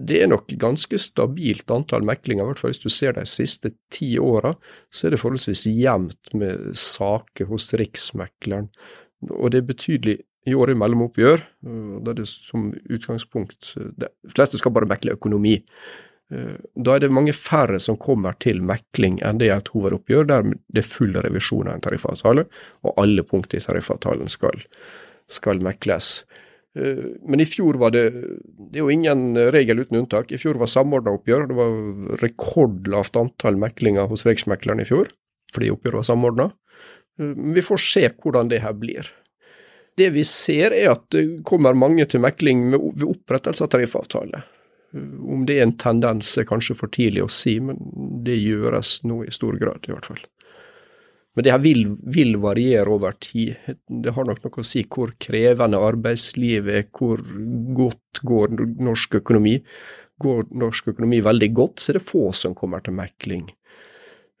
Det 0.00 0.22
er 0.22 0.30
nok 0.30 0.52
ganske 0.60 0.98
stabilt 1.00 1.70
antall 1.74 2.06
meklinger, 2.08 2.44
i 2.44 2.50
hvert 2.50 2.60
fall 2.62 2.72
hvis 2.72 2.82
du 2.82 2.88
ser 2.92 3.16
de 3.18 3.26
siste 3.28 3.72
ti 3.92 4.14
åra, 4.22 4.54
så 4.88 5.06
er 5.06 5.14
det 5.14 5.20
forholdsvis 5.20 5.66
jevnt 5.68 6.32
med 6.40 6.72
saker 6.78 7.50
hos 7.50 7.70
Riksmekleren. 7.76 8.70
Og 9.28 9.52
det 9.52 9.60
er 9.60 9.68
betydelig 9.68 10.16
i 10.48 10.54
år 10.56 10.72
mellom 10.72 10.84
mellomoppgjør. 10.84 11.42
Da 12.04 12.12
er 12.12 12.20
det 12.22 12.28
som 12.30 12.70
utgangspunkt 12.88 13.74
De 13.76 14.08
fleste 14.32 14.60
skal 14.60 14.72
bare 14.72 14.88
mekle 14.88 15.18
økonomi. 15.18 15.58
Eh, 16.30 16.56
da 16.74 16.94
er 16.94 17.04
det 17.04 17.12
mange 17.12 17.34
færre 17.36 17.80
som 17.82 17.98
kommer 18.00 18.38
til 18.42 18.62
mekling 18.64 19.18
enn 19.26 19.40
det 19.40 19.50
er 19.50 19.60
et 19.60 19.72
hovedoppgjør, 19.74 20.28
der 20.30 20.46
det 20.70 20.84
er 20.84 20.88
full 20.88 21.16
revisjon 21.26 21.68
av 21.68 21.76
en 21.76 21.84
tariffavtale, 21.84 22.46
og 22.86 23.02
alle 23.02 23.26
punkter 23.26 23.58
i 23.58 23.64
tariffavtalen 23.64 24.30
skal, 24.30 24.62
skal 25.28 25.62
mekles. 25.64 26.20
Eh, 26.78 27.04
men 27.26 27.40
i 27.42 27.46
fjor 27.48 27.74
var 27.82 27.90
det 27.90 28.04
Det 28.12 28.78
er 28.78 28.84
jo 28.84 28.92
ingen 28.92 29.34
regel 29.50 29.82
uten 29.82 30.02
unntak. 30.02 30.30
I 30.32 30.38
fjor 30.38 30.60
var 30.60 30.70
samordna 30.70 31.14
oppgjør. 31.16 31.48
Det 31.50 31.58
var 31.58 32.20
rekordlavt 32.22 33.18
antall 33.18 33.58
meklinger 33.58 34.10
hos 34.10 34.26
Riksmekleren 34.28 34.82
i 34.82 34.88
fjor, 34.88 35.10
fordi 35.54 35.72
oppgjøret 35.74 36.02
var 36.02 36.10
samordna. 36.12 36.50
Eh, 37.18 37.34
vi 37.56 37.64
får 37.64 37.84
se 37.86 38.06
hvordan 38.10 38.52
det 38.52 38.62
her 38.62 38.76
blir. 38.78 39.10
Det 39.98 40.12
vi 40.14 40.22
ser 40.24 40.72
er 40.72 40.94
at 40.94 41.10
det 41.12 41.42
kommer 41.44 41.76
mange 41.76 42.06
til 42.08 42.22
mekling 42.22 42.70
ved 42.72 43.04
opprettelse 43.04 43.66
av 43.66 43.72
tariffavtale. 43.74 44.44
Om 44.94 45.44
det 45.46 45.58
er 45.58 45.66
en 45.66 45.76
tendens 45.78 46.30
er 46.38 46.46
kanskje 46.48 46.74
for 46.78 46.90
tidlig 46.90 47.22
å 47.22 47.30
si, 47.30 47.58
men 47.62 47.76
det 48.24 48.38
gjøres 48.40 49.00
nå 49.06 49.20
i 49.26 49.34
stor 49.34 49.58
grad, 49.60 49.84
i 49.86 49.92
hvert 49.92 50.08
fall. 50.08 50.22
Men 51.36 51.46
det 51.46 51.52
her 51.54 51.62
vil, 51.62 51.84
vil, 52.10 52.34
variere 52.42 52.90
over 52.90 53.14
tid. 53.22 53.54
Det 53.86 54.14
har 54.16 54.26
nok 54.26 54.42
noe 54.42 54.62
å 54.62 54.66
si 54.66 54.82
hvor 54.90 55.12
krevende 55.22 55.78
arbeidslivet 55.78 56.78
er, 56.80 56.88
hvor 56.90 57.22
godt 57.76 58.22
går 58.26 58.56
norsk 58.82 59.20
økonomi. 59.20 59.60
Går 60.20 60.50
norsk 60.58 60.90
økonomi 60.92 61.22
veldig 61.24 61.50
godt, 61.56 61.78
så 61.80 61.92
er 61.92 62.00
det 62.00 62.08
få 62.08 62.26
som 62.36 62.56
kommer 62.58 62.82
til 62.84 62.98
mekling. 62.98 63.46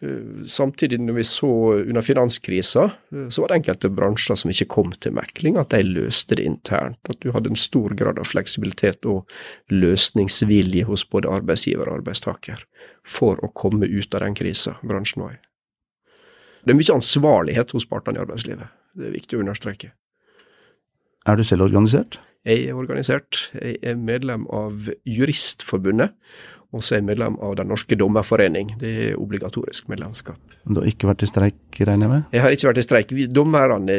Eh, 0.02 0.46
samtidig, 0.46 0.98
når 1.00 1.12
vi 1.12 1.24
så 1.24 1.50
under 1.74 2.02
finanskrisa, 2.02 2.84
eh, 3.12 3.28
så 3.28 3.42
var 3.42 3.48
det 3.48 3.58
enkelte 3.60 3.90
bransjer 3.92 4.38
som 4.42 4.50
ikke 4.50 4.68
kom 4.72 4.94
til 4.96 5.12
mekling, 5.12 5.58
at 5.60 5.74
de 5.74 5.82
løste 5.84 6.38
det 6.40 6.46
internt. 6.48 6.98
At 7.08 7.20
du 7.20 7.30
hadde 7.32 7.52
en 7.52 7.60
stor 7.60 7.94
grad 7.94 8.18
av 8.18 8.28
fleksibilitet 8.28 9.04
og 9.06 9.28
løsningsvilje 9.68 10.88
hos 10.88 11.04
både 11.04 11.28
arbeidsgiver 11.28 11.86
og 11.86 12.00
arbeidstaker 12.00 12.64
for 13.04 13.38
å 13.44 13.52
komme 13.52 13.86
ut 13.86 14.14
av 14.14 14.24
den 14.24 14.34
krisa 14.34 14.78
bransjen 14.82 15.22
var 15.22 15.36
i. 15.36 15.40
Det 16.64 16.74
er 16.74 16.78
mye 16.78 16.96
ansvarlighet 16.96 17.74
hos 17.76 17.86
partene 17.88 18.20
i 18.20 18.22
arbeidslivet. 18.24 18.72
Det 18.96 19.08
er 19.08 19.16
viktig 19.16 19.38
å 19.38 19.44
understreke. 19.44 19.92
Er 21.28 21.36
du 21.36 21.44
selv 21.44 21.66
organisert? 21.68 22.18
Jeg 22.48 22.70
er 22.70 22.78
organisert. 22.78 23.42
Jeg 23.56 23.76
er 23.84 23.98
medlem 24.00 24.46
av 24.56 24.88
Juristforbundet, 25.08 26.14
og 26.70 26.84
så 26.84 26.94
er 26.94 27.00
jeg 27.00 27.08
medlem 27.08 27.36
av 27.42 27.56
Den 27.58 27.68
norske 27.72 27.96
dommerforening. 27.98 28.76
Det 28.80 28.92
er 29.06 29.18
obligatorisk 29.20 29.90
medlemskap. 29.92 30.38
Du 30.64 30.80
har 30.80 30.88
ikke 30.88 31.10
vært 31.10 31.24
i 31.26 31.28
streik, 31.28 31.60
regner 31.76 32.06
jeg 32.06 32.12
med? 32.14 32.28
Jeg 32.36 32.44
har 32.44 32.56
ikke 32.56 32.70
vært 32.70 32.80
i 32.80 32.86
streik. 32.86 33.14
Vi, 33.16 33.26
dommerne 33.26 33.98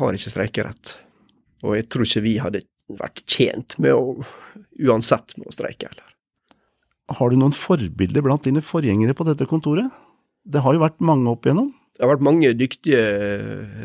har 0.00 0.18
ikke 0.18 0.34
streikerett. 0.34 0.96
Og 1.66 1.76
jeg 1.76 1.88
tror 1.90 2.06
ikke 2.06 2.24
vi 2.24 2.36
hadde 2.42 2.64
vært 2.98 3.22
tjent 3.28 3.76
med 3.82 3.94
å 3.94 4.24
uansett 4.78 5.36
med 5.38 5.50
å 5.50 5.54
streike 5.54 5.90
heller. 5.90 6.14
Har 7.18 7.30
du 7.30 7.38
noen 7.40 7.56
forbilder 7.56 8.24
blant 8.24 8.44
dine 8.44 8.62
forgjengere 8.64 9.16
på 9.16 9.26
dette 9.28 9.46
kontoret? 9.48 9.92
Det 10.48 10.62
har 10.64 10.74
jo 10.76 10.82
vært 10.82 11.00
mange 11.04 11.30
opp 11.30 11.46
igjennom? 11.46 11.70
Det 11.98 12.06
har 12.06 12.12
vært 12.12 12.22
mange 12.22 12.52
dyktige 12.54 13.00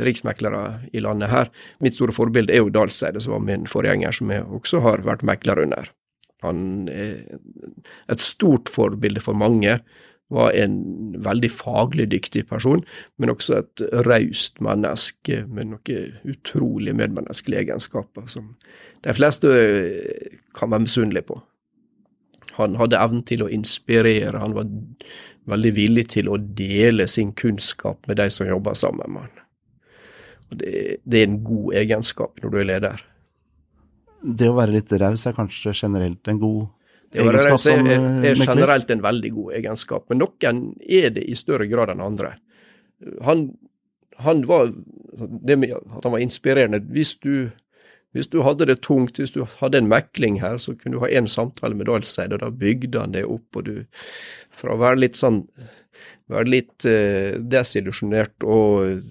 riksmeklere 0.05 0.85
i 0.93 1.01
landet 1.01 1.31
her. 1.31 1.49
Mitt 1.81 1.97
store 1.97 2.13
forbilde 2.13 2.53
er 2.53 2.61
jo 2.61 2.69
Dalseide, 2.69 3.21
som 3.23 3.33
var 3.33 3.41
min 3.41 3.65
forgjenger, 3.65 4.13
som 4.13 4.29
jeg 4.29 4.45
også 4.45 4.83
har 4.85 5.01
vært 5.07 5.25
mekler 5.25 5.63
under. 5.63 5.89
Han 6.45 6.89
er 6.93 7.23
et 8.11 8.21
stort 8.21 8.69
forbilde 8.69 9.23
for 9.23 9.33
mange. 9.33 9.79
Var 10.33 10.53
en 10.61 10.75
veldig 11.25 11.49
faglig 11.51 12.05
dyktig 12.13 12.45
person, 12.49 12.83
men 13.17 13.33
også 13.33 13.57
et 13.59 13.83
raust 14.05 14.61
menneske 14.61 15.41
med 15.49 15.73
noen 15.73 16.13
utrolig 16.29 16.93
medmenneskelige 16.97 17.65
egenskaper 17.65 18.29
som 18.29 18.53
de 19.05 19.17
fleste 19.17 19.49
kan 20.57 20.69
være 20.69 20.85
misunnelige 20.85 21.27
på. 21.33 21.41
Han 22.57 22.77
hadde 22.79 22.99
evnen 23.01 23.23
til 23.27 23.45
å 23.45 23.51
inspirere, 23.51 24.37
han 24.39 24.53
var 24.57 24.67
veldig 25.49 25.71
villig 25.75 26.07
til 26.13 26.29
å 26.31 26.37
dele 26.37 27.07
sin 27.09 27.33
kunnskap 27.35 28.07
med 28.07 28.21
de 28.21 28.29
som 28.31 28.47
jobber 28.47 28.77
sammen 28.77 29.15
med 29.15 29.25
han. 29.25 29.41
Og 30.51 30.59
det, 30.61 30.75
det 31.03 31.23
er 31.23 31.27
en 31.31 31.41
god 31.43 31.79
egenskap 31.81 32.39
når 32.43 32.53
du 32.53 32.61
er 32.61 32.69
leder 32.75 33.03
det 34.23 34.49
å 34.49 34.55
være 34.55 34.77
litt 34.77 34.93
raus 35.01 35.25
er 35.27 35.35
kanskje 35.35 35.73
generelt 35.75 36.31
en 36.31 36.39
god 36.41 37.19
egenskap 37.19 37.61
som 37.61 37.89
er, 37.91 38.05
er 38.23 38.31
eh, 38.31 38.39
generelt 38.39 38.93
en 38.93 39.03
veldig 39.03 39.31
god 39.35 39.57
egenskap, 39.59 40.05
men 40.09 40.23
noen 40.23 40.63
er 40.81 41.11
det 41.17 41.25
i 41.27 41.37
større 41.37 41.67
grad 41.71 41.91
enn 41.93 42.03
andre. 42.03 42.35
Han, 43.27 43.49
han 44.23 44.45
var 44.49 44.71
det 45.19 45.59
med 45.59 45.75
at 45.75 46.07
han 46.07 46.15
var 46.15 46.23
inspirerende. 46.23 46.81
Hvis 46.93 47.15
du, 47.21 47.51
hvis 48.13 48.29
du 48.29 48.39
hadde 48.45 48.67
det 48.69 48.79
tungt, 48.85 49.17
hvis 49.17 49.33
du 49.33 49.41
hadde 49.59 49.81
en 49.81 49.89
mekling 49.89 50.39
her, 50.41 50.59
så 50.61 50.75
kunne 50.77 50.97
du 50.97 51.03
ha 51.03 51.09
én 51.09 51.29
samtale 51.29 51.77
med 51.77 51.89
Dalseid, 51.89 52.35
og 52.35 52.43
da 52.43 52.51
bygde 52.53 53.01
han 53.01 53.15
det 53.15 53.25
opp, 53.25 53.49
og 53.57 53.69
du 53.69 53.75
Fra 54.53 54.75
å 54.75 54.77
være 54.77 55.01
litt 55.01 55.17
sånn 55.17 55.47
være 56.31 56.49
litt 56.49 56.85
eh, 56.89 57.35
desillusjonert 57.39 58.45
og 58.47 59.03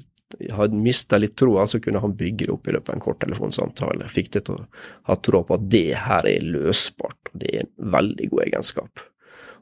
hadde 0.57 0.81
mista 0.81 1.19
litt 1.21 1.35
troa, 1.37 1.67
så 1.69 1.81
kunne 1.83 2.01
han 2.03 2.15
bygge 2.17 2.47
det 2.47 2.55
opp 2.55 2.69
i 2.69 2.75
løpet 2.75 2.91
av 2.91 2.97
en 2.97 3.05
kort 3.05 3.21
telefonsamtale. 3.23 4.09
Fikk 4.13 4.33
det 4.37 4.45
til 4.47 4.61
å 4.61 4.67
ha 5.11 5.17
troa 5.21 5.47
på 5.49 5.59
at 5.59 5.67
det 5.73 5.89
her 6.07 6.29
er 6.29 6.47
løsbart, 6.55 7.33
og 7.33 7.43
det 7.43 7.51
er 7.53 7.67
en 7.67 7.91
veldig 7.97 8.31
god 8.33 8.45
egenskap. 8.47 9.05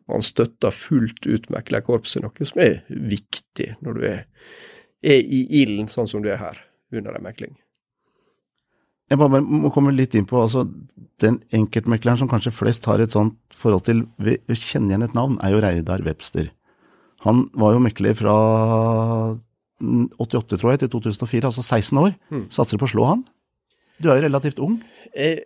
Og 0.07 0.17
han 0.17 0.27
støtta 0.27 0.73
fullt 0.75 1.27
ut 1.27 1.51
meklerkorpset, 1.55 2.23
noe 2.25 2.47
som 2.47 2.63
er 2.63 2.81
viktig 2.89 3.73
når 3.83 3.99
du 3.99 4.07
er, 4.13 4.23
er 5.03 5.21
i 5.21 5.43
ilden, 5.63 5.91
sånn 5.91 6.11
som 6.11 6.23
du 6.23 6.31
er 6.31 6.41
her, 6.43 6.63
under 6.95 7.19
en 7.19 7.27
mekling. 7.27 7.59
Jeg 9.11 9.19
bare 9.19 9.41
må 9.43 9.73
komme 9.75 9.93
litt 9.95 10.15
inn 10.15 10.29
på 10.29 10.39
altså, 10.39 10.65
Den 11.23 11.41
enkeltmekleren 11.57 12.21
som 12.21 12.31
kanskje 12.31 12.55
flest 12.55 12.87
har 12.87 13.03
et 13.03 13.15
sånt 13.15 13.37
forhold 13.61 13.85
til 13.89 14.05
å 14.23 14.57
kjenne 14.57 14.93
igjen 14.93 15.05
et 15.05 15.17
navn, 15.17 15.37
er 15.43 15.53
jo 15.53 15.63
Reidar 15.65 16.05
Webster. 16.07 16.49
Han 17.27 17.49
var 17.59 17.75
jo 17.75 17.83
mekler 17.85 18.15
fra 18.17 18.37
88, 19.81 20.57
tror 20.57 20.73
jeg, 20.73 20.83
til 20.85 20.93
2004, 20.95 21.51
altså 21.51 21.65
16 21.67 22.01
år. 22.01 22.15
Mm. 22.33 22.47
Satser 22.55 22.79
du 22.79 22.85
på 22.85 22.89
å 22.89 22.95
slå 22.95 23.09
han? 23.11 23.27
Du 24.01 24.09
er 24.09 24.17
jo 24.17 24.25
relativt 24.31 24.63
ung? 24.65 24.79
Jeg, 25.13 25.43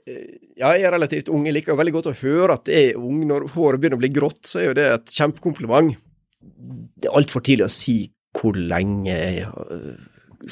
ja, 0.55 0.71
jeg 0.77 0.87
er 0.87 0.95
relativt 0.95 1.33
ung. 1.33 1.49
Jeg 1.49 1.57
liker 1.57 1.79
veldig 1.79 1.97
godt 1.97 2.13
å 2.13 2.17
høre 2.21 2.59
at 2.61 2.71
jeg 2.71 2.93
er 2.93 3.01
ung. 3.01 3.25
Når 3.27 3.49
håret 3.57 3.83
begynner 3.83 3.99
å 3.99 4.05
bli 4.05 4.13
grått, 4.15 4.45
så 4.47 4.61
er 4.61 4.69
jo 4.69 4.77
det 4.79 4.87
et 4.93 5.15
kjempekompliment. 5.17 5.97
Det 6.39 7.11
er 7.11 7.19
altfor 7.19 7.43
tidlig 7.43 7.67
å 7.67 7.73
si 7.73 7.97
hvor 8.35 8.55
lenge 8.55 9.11
jeg 9.11 9.49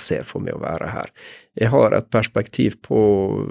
ser 0.01 0.27
for 0.29 0.45
meg 0.45 0.57
å 0.57 0.63
være 0.63 0.91
her. 0.93 1.11
Jeg 1.59 1.73
har 1.73 1.97
et 1.97 2.11
perspektiv 2.13 2.79
på 2.85 3.01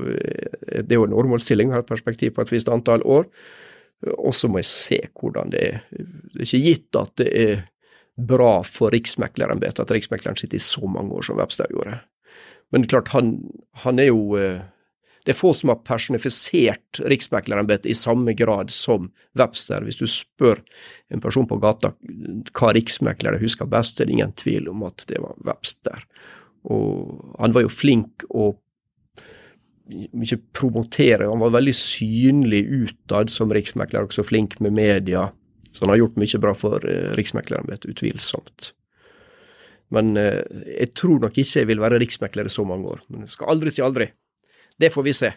Det 0.08 0.90
er 0.90 1.00
jo 1.00 1.08
en 1.08 1.18
åremålsstilling, 1.18 1.70
jeg 1.70 1.80
har 1.80 1.86
et 1.86 1.92
perspektiv 1.92 2.36
på 2.36 2.46
et 2.46 2.54
visst 2.54 2.72
antall 2.72 3.04
år. 3.06 3.28
Og 4.18 4.34
så 4.34 4.50
må 4.50 4.62
jeg 4.62 4.70
se 4.70 5.00
hvordan 5.20 5.52
det 5.54 5.62
er. 5.62 5.84
Det 5.92 6.40
er 6.42 6.48
ikke 6.48 6.66
gitt 6.66 6.98
at 6.98 7.14
det 7.22 7.30
er 7.32 7.66
bra 8.22 8.62
for 8.68 8.94
riksmeklerembetet 8.94 9.84
at 9.84 9.94
riksmekleren 9.94 10.38
sitter 10.40 10.60
i 10.60 10.64
så 10.64 10.86
mange 10.90 11.16
år 11.18 11.26
som 11.26 11.40
Webster 11.40 11.70
gjorde. 11.72 12.02
Men 12.72 12.88
klart, 12.88 13.12
han, 13.16 13.36
han 13.84 14.00
er 14.00 14.12
jo 14.12 14.38
eh, 14.40 14.62
Det 15.26 15.34
er 15.34 15.38
få 15.38 15.52
som 15.54 15.70
har 15.70 15.84
personifisert 15.86 17.02
riksmeklerembetet 17.12 17.92
i 17.92 17.98
samme 17.98 18.34
grad 18.38 18.72
som 18.74 19.12
Webster. 19.38 19.86
Hvis 19.86 20.00
du 20.00 20.08
spør 20.10 20.64
en 21.14 21.22
person 21.22 21.48
på 21.50 21.60
gata 21.62 21.94
hva 22.58 22.72
riksmeklere 22.74 23.42
husker 23.42 23.70
best, 23.70 24.02
er 24.02 24.10
det 24.10 24.18
ingen 24.18 24.34
tvil 24.40 24.72
om 24.72 24.86
at 24.88 25.06
det 25.12 25.22
var 25.22 25.38
Webster. 25.46 26.02
Og 26.72 27.38
han 27.38 27.54
var 27.54 27.68
jo 27.68 27.74
flink 27.74 28.26
å 28.30 28.52
ikke 29.92 30.40
promotere, 30.56 31.28
han 31.28 31.42
var 31.42 31.52
veldig 31.58 31.74
synlig 31.76 32.62
utad 32.70 33.32
som 33.34 33.52
riksmekler, 33.52 34.08
også 34.08 34.24
flink 34.24 34.56
med 34.64 34.78
media 34.78 35.28
så 35.72 35.86
han 35.86 35.90
har 35.90 36.02
gjort 36.02 36.20
mye 36.20 36.40
bra 36.44 36.54
for 36.58 36.84
uh, 36.84 37.12
Riksmeklerembetet, 37.18 37.90
utvilsomt. 37.94 38.72
Men 39.96 40.16
uh, 40.20 40.42
jeg 40.68 40.92
tror 41.00 41.22
nok 41.24 41.38
ikke 41.38 41.64
jeg 41.64 41.70
vil 41.70 41.84
være 41.84 42.00
riksmekler 42.02 42.48
i 42.48 42.54
så 42.54 42.66
mange 42.68 42.92
år. 42.92 43.04
Men 43.12 43.26
jeg 43.26 43.36
skal 43.38 43.54
aldri 43.54 43.74
si 43.74 43.84
aldri. 43.86 44.12
Det 44.82 44.90
får 44.94 45.06
vi 45.06 45.14
se. 45.14 45.32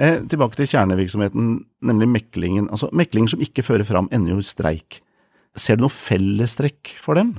Eh, 0.00 0.18
tilbake 0.32 0.56
til 0.56 0.68
kjernevirksomheten, 0.70 1.52
nemlig 1.84 2.08
meklingen. 2.08 2.70
Altså, 2.72 2.88
Mekling 2.96 3.28
som 3.28 3.42
ikke 3.44 3.64
fører 3.66 3.84
fram, 3.88 4.08
ender 4.12 4.36
jo 4.36 4.42
i 4.42 4.48
streik. 4.48 5.00
Ser 5.58 5.76
du 5.76 5.84
noe 5.84 5.92
fellestrekk 5.92 6.94
for 7.02 7.18
dem? 7.18 7.34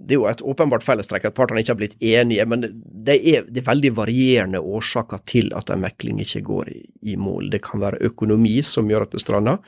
Det 0.00 0.14
er 0.14 0.20
jo 0.20 0.28
et 0.30 0.42
åpenbart 0.52 0.84
fellestrekk 0.84 1.26
at 1.28 1.36
partene 1.36 1.60
ikke 1.60 1.74
har 1.74 1.80
blitt 1.80 1.96
enige, 2.00 2.44
men 2.48 2.64
det 2.64 3.18
er, 3.18 3.48
det 3.48 3.60
er 3.60 3.68
veldig 3.68 3.90
varierende 3.98 4.62
årsaker 4.64 5.20
til 5.28 5.50
at 5.56 5.72
en 5.72 5.82
mekling 5.82 6.22
ikke 6.24 6.44
går 6.46 6.70
i, 6.72 7.16
mål. 7.20 7.50
Det 7.52 7.60
kan 7.66 7.82
være 7.82 8.00
økonomi 8.08 8.60
som 8.64 8.88
gjør 8.88 9.04
at 9.04 9.16
det 9.16 9.20
strander. 9.24 9.60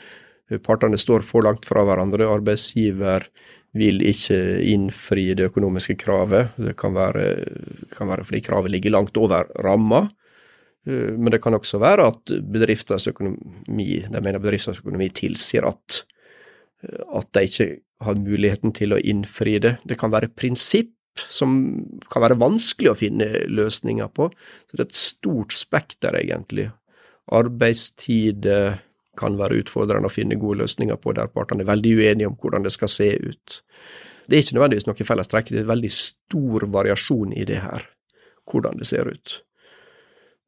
Partene 0.64 1.00
står 1.00 1.25
for 1.25 1.45
langt 1.45 1.69
fra 1.69 1.85
hverandre. 1.85 2.31
Arbeidsgiver 2.33 3.28
vil 3.79 4.02
ikke 4.05 4.38
innfri 4.69 5.31
det 5.37 5.49
økonomiske 5.49 5.97
kravet. 6.02 6.57
Det 6.61 6.75
kan 6.81 6.95
være, 6.97 7.26
kan 7.95 8.11
være 8.11 8.26
fordi 8.29 8.43
kravet 8.45 8.75
ligger 8.75 8.97
langt 8.97 9.17
over 9.17 9.49
ramma. 9.64 10.05
Men 10.85 11.31
det 11.31 11.38
kan 11.45 11.55
også 11.55 11.79
være 11.79 12.09
at 12.11 12.33
bedriftens 12.52 13.07
økonomi, 13.09 14.02
de 14.02 14.21
mener 14.21 14.43
bedriftens 14.43 14.81
økonomi 14.83 15.09
tilsier 15.14 15.69
at 15.69 16.02
at 16.83 17.29
de 17.35 17.47
ikke 17.47 17.69
har 18.02 18.19
muligheten 18.19 18.73
til 18.75 18.95
å 18.95 18.99
innfri 18.99 19.59
det. 19.62 19.76
Det 19.87 19.99
kan 20.00 20.12
være 20.12 20.33
prinsipp 20.35 20.91
som 21.31 21.52
kan 22.11 22.25
være 22.25 22.41
vanskelig 22.41 22.93
å 22.93 22.99
finne 22.99 23.29
løsninger 23.52 24.09
på. 24.17 24.31
Så 24.67 24.76
det 24.76 24.85
er 24.85 24.88
et 24.88 24.99
stort 24.99 25.55
spekter, 25.55 26.17
egentlig. 26.19 26.71
Arbeidstid 27.33 28.49
kan 29.19 29.37
være 29.37 29.61
utfordrende 29.61 30.09
å 30.09 30.12
finne 30.12 30.38
gode 30.40 30.62
løsninger 30.62 30.99
på, 31.00 31.12
der 31.16 31.31
partene 31.33 31.64
er 31.64 31.71
veldig 31.73 31.92
uenige 31.99 32.31
om 32.31 32.37
hvordan 32.40 32.64
det 32.64 32.73
skal 32.73 32.90
se 32.90 33.11
ut. 33.21 33.61
Det 34.26 34.37
er 34.37 34.45
ikke 34.45 34.57
nødvendigvis 34.57 34.88
noe 34.88 35.07
felles 35.07 35.31
trekk, 35.31 35.52
det 35.52 35.62
er 35.64 35.71
veldig 35.71 35.92
stor 35.92 36.66
variasjon 36.73 37.35
i 37.37 37.47
det 37.49 37.61
her, 37.64 37.85
hvordan 38.49 38.78
det 38.81 38.88
ser 38.88 39.11
ut. 39.11 39.38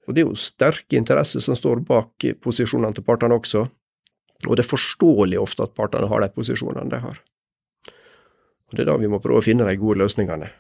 Og 0.07 0.15
Det 0.15 0.21
er 0.21 0.29
jo 0.29 0.37
sterke 0.37 0.99
interesser 0.99 1.41
som 1.41 1.57
står 1.57 1.81
bak 1.89 2.27
posisjonene 2.45 2.97
til 2.97 3.07
partene 3.07 3.37
også. 3.39 3.65
Og 4.45 4.57
det 4.57 4.65
er 4.65 4.69
forståelig 4.69 5.39
ofte 5.41 5.65
at 5.65 5.77
partene 5.77 6.11
har 6.11 6.21
de 6.21 6.29
posisjonene 6.35 6.91
de 6.93 7.01
har. 7.01 7.23
Og 8.69 8.77
Det 8.77 8.85
er 8.85 8.91
da 8.91 8.99
vi 9.01 9.09
må 9.09 9.21
prøve 9.23 9.41
å 9.41 9.45
finne 9.45 9.65
de 9.65 9.77
gode 9.81 10.03
løsningene. 10.03 10.51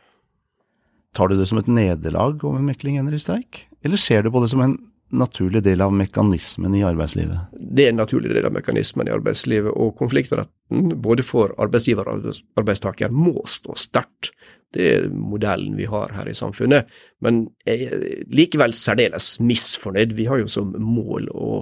Tar 1.14 1.28
du 1.28 1.36
det 1.38 1.46
som 1.46 1.60
et 1.60 1.68
nederlag 1.70 2.42
om 2.44 2.56
en 2.56 2.66
mekling 2.66 2.96
ender 2.98 3.14
i 3.14 3.22
streik, 3.22 3.66
eller 3.84 4.00
ser 4.00 4.24
du 4.24 4.32
på 4.34 4.40
det 4.42 4.50
som 4.50 4.64
en 4.64 4.78
naturlig 5.10 5.62
del 5.62 5.82
av 5.84 5.92
mekanismen 5.94 6.74
i 6.74 6.82
arbeidslivet? 6.86 7.54
Det 7.54 7.86
er 7.86 7.92
en 7.92 8.00
naturlig 8.02 8.32
del 8.34 8.48
av 8.48 8.54
mekanismen 8.54 9.08
i 9.08 9.14
arbeidslivet, 9.14 9.70
og 9.72 9.96
konfliktretten 9.98 10.94
både 11.04 11.26
for 11.26 11.54
arbeidsgiver 11.60 12.08
og 12.10 12.30
arbeidstaker 12.60 13.14
må 13.14 13.44
stå 13.50 13.76
sterkt. 13.78 14.32
Det 14.74 14.86
er 14.90 15.10
modellen 15.12 15.76
vi 15.78 15.86
har 15.86 16.14
her 16.16 16.28
i 16.30 16.34
samfunnet. 16.34 16.88
Men 17.22 17.44
jeg 17.66 17.90
er 17.90 18.24
likevel 18.34 18.74
særdeles 18.74 19.36
misfornøyd. 19.38 20.16
Vi 20.18 20.26
har 20.26 20.42
jo 20.42 20.50
som 20.50 20.74
mål 20.82 21.30
å 21.30 21.60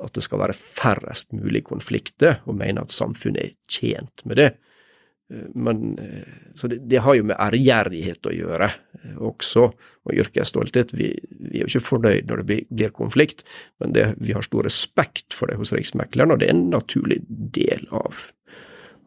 at 0.00 0.14
det 0.16 0.22
skal 0.24 0.40
være 0.40 0.56
færrest 0.56 1.34
mulig 1.36 1.60
konflikter, 1.68 2.38
og 2.48 2.56
mener 2.56 2.86
at 2.86 2.94
samfunnet 2.94 3.42
er 3.42 3.50
tjent 3.68 4.24
med 4.24 4.40
det. 4.40 4.46
Eh, 5.32 5.48
men, 5.54 5.98
eh, 5.98 6.28
så 6.54 6.68
det, 6.68 6.78
det, 6.78 6.96
har 6.96 7.16
jo 7.16 7.24
med 7.24 7.40
ærgjerrighet 7.40 8.28
å 8.28 8.34
gjøre 8.34 8.68
eh, 8.68 9.16
også, 9.24 9.66
og 10.04 10.20
yrkesstolthet. 10.20 10.94
Vi, 10.96 11.10
vi, 11.40 11.58
er 11.58 11.64
jo 11.64 11.72
ikke 11.72 11.88
fornøyd 11.88 12.30
når 12.30 12.42
det 12.42 12.48
blir, 12.50 12.64
blir 12.70 12.94
konflikt, 12.96 13.44
men 13.82 13.96
det, 13.96 14.10
vi 14.20 14.36
har 14.36 14.44
stor 14.46 14.66
respekt 14.68 15.36
for 15.36 15.50
det 15.50 15.58
hos 15.60 15.72
Riksmekleren, 15.74 16.34
og 16.34 16.42
det 16.42 16.50
er 16.50 16.56
en 16.56 16.66
naturlig 16.74 17.22
del 17.28 17.86
av, 17.94 18.26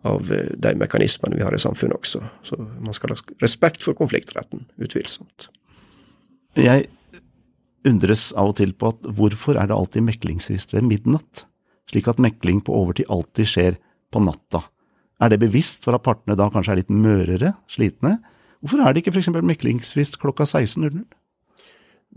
av 0.07 0.31
de 0.31 0.73
mekanismene 0.79 1.37
vi 1.37 1.45
har 1.45 1.55
i 1.55 1.61
samfunnet 1.61 1.99
også. 1.99 2.23
Så 2.47 2.59
man 2.59 2.95
skal 2.97 3.13
ha 3.13 3.19
respekt 3.43 3.85
for 3.85 3.97
konfliktretten, 3.97 4.65
utvilsomt. 4.81 5.51
Jeg 6.57 6.87
undres 7.87 8.31
av 8.33 8.49
og 8.51 8.57
til 8.57 8.73
på 8.73 8.89
at 8.89 9.05
hvorfor 9.19 9.59
er 9.59 9.69
det 9.69 9.75
alltid 9.77 10.07
meklingsfrist 10.07 10.73
ved 10.73 10.87
midnatt, 10.89 11.45
slik 11.87 12.09
at 12.09 12.19
mekling 12.19 12.63
på 12.65 12.73
overtid 12.73 13.07
alltid 13.13 13.51
skjer 13.51 13.77
på 14.11 14.23
natta? 14.25 14.63
Er 15.17 15.31
det 15.33 15.41
bevisst 15.41 15.85
for 15.85 15.97
at 15.97 16.05
partene 16.05 16.37
da 16.37 16.49
kanskje 16.53 16.75
er 16.75 16.81
litt 16.81 16.93
mørere, 16.93 17.55
slitne? 17.71 18.17
Hvorfor 18.61 18.83
er 18.83 18.93
det 18.93 19.03
ikke 19.03 19.15
f.eks. 19.15 19.31
meklingsfrist 19.33 20.19
klokka 20.21 20.45
16.00? 20.45 21.05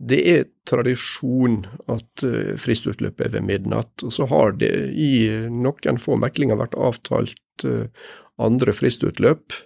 Det 0.01 0.21
er 0.33 0.45
tradisjon 0.69 1.65
at 1.91 2.25
eh, 2.25 2.55
fristutløpet 2.61 3.27
er 3.27 3.33
ved 3.35 3.45
midnatt, 3.49 4.05
og 4.07 4.15
så 4.15 4.29
har 4.31 4.55
det 4.61 4.73
i 4.97 5.29
noen 5.53 5.99
få 6.01 6.17
meklinger 6.21 6.61
vært 6.61 6.77
avtalt 6.79 7.67
eh, 7.69 7.91
andre 8.41 8.73
fristutløp. 8.77 9.57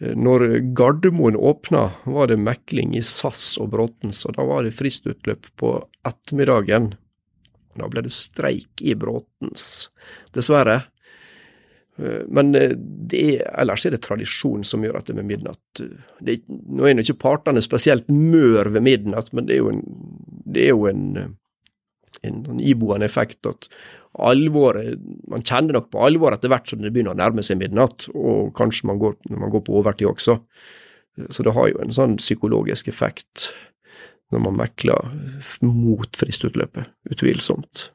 Eh, 0.00 0.16
når 0.18 0.48
Gardermoen 0.78 1.38
åpna, 1.38 1.90
var 2.08 2.32
det 2.32 2.40
mekling 2.42 2.96
i 2.98 3.04
SAS 3.06 3.54
og 3.62 3.70
Bråten, 3.76 4.14
og 4.16 4.38
da 4.38 4.48
var 4.48 4.66
det 4.66 4.74
fristutløp 4.74 5.50
på 5.60 5.76
ettermiddagen. 6.08 6.94
Da 7.76 7.92
ble 7.92 8.06
det 8.06 8.14
streik 8.16 8.82
i 8.82 8.96
Bråtens, 8.98 9.90
dessverre. 10.34 10.86
Eh, 11.98 12.22
men 12.28 12.54
eh, 12.58 12.76
er, 13.16 13.42
ellers 13.62 13.86
er 13.86 13.96
det 13.96 14.02
tradisjon 14.04 14.64
som 14.66 14.84
gjør 14.84 15.00
at 15.00 15.10
det 15.10 15.16
med 15.18 15.28
midnatt. 15.30 15.82
Det, 16.20 16.38
nå 16.48 16.86
er 16.86 16.96
nå 16.96 17.04
ikke 17.04 17.22
partene 17.24 17.64
spesielt 17.64 18.08
mør 18.12 18.72
ved 18.74 18.86
midnatt, 18.86 19.32
men 19.36 19.48
det 19.48 19.56
er 19.56 19.64
jo 19.64 19.72
en, 19.72 19.82
det 20.46 20.66
er 20.66 20.74
jo 20.74 20.88
en, 20.90 21.04
en 22.22 22.40
en 22.50 22.60
iboende 22.64 23.06
effekt 23.06 23.46
at 23.46 23.68
alvoret 24.16 24.96
Man 25.28 25.44
kjenner 25.44 25.76
nok 25.76 25.90
på 25.92 26.00
alvoret 26.06 26.38
etter 26.38 26.48
hvert 26.48 26.70
som 26.70 26.80
det 26.80 26.88
begynner 26.94 27.12
å 27.12 27.20
nærme 27.20 27.44
seg 27.44 27.58
midnatt, 27.60 28.06
og 28.16 28.54
kanskje 28.56 28.88
man 28.88 29.00
går, 29.02 29.18
når 29.28 29.42
man 29.42 29.52
går 29.52 29.64
på 29.66 29.76
overtid 29.76 30.08
også. 30.08 30.38
Så 31.28 31.44
det 31.44 31.52
har 31.56 31.68
jo 31.68 31.80
en 31.82 31.92
sånn 31.92 32.16
psykologisk 32.20 32.88
effekt 32.92 33.50
når 34.32 34.42
man 34.46 34.56
mekler 34.58 35.12
mot 35.62 36.18
fristutløpet, 36.18 36.88
utvilsomt. 37.12 37.90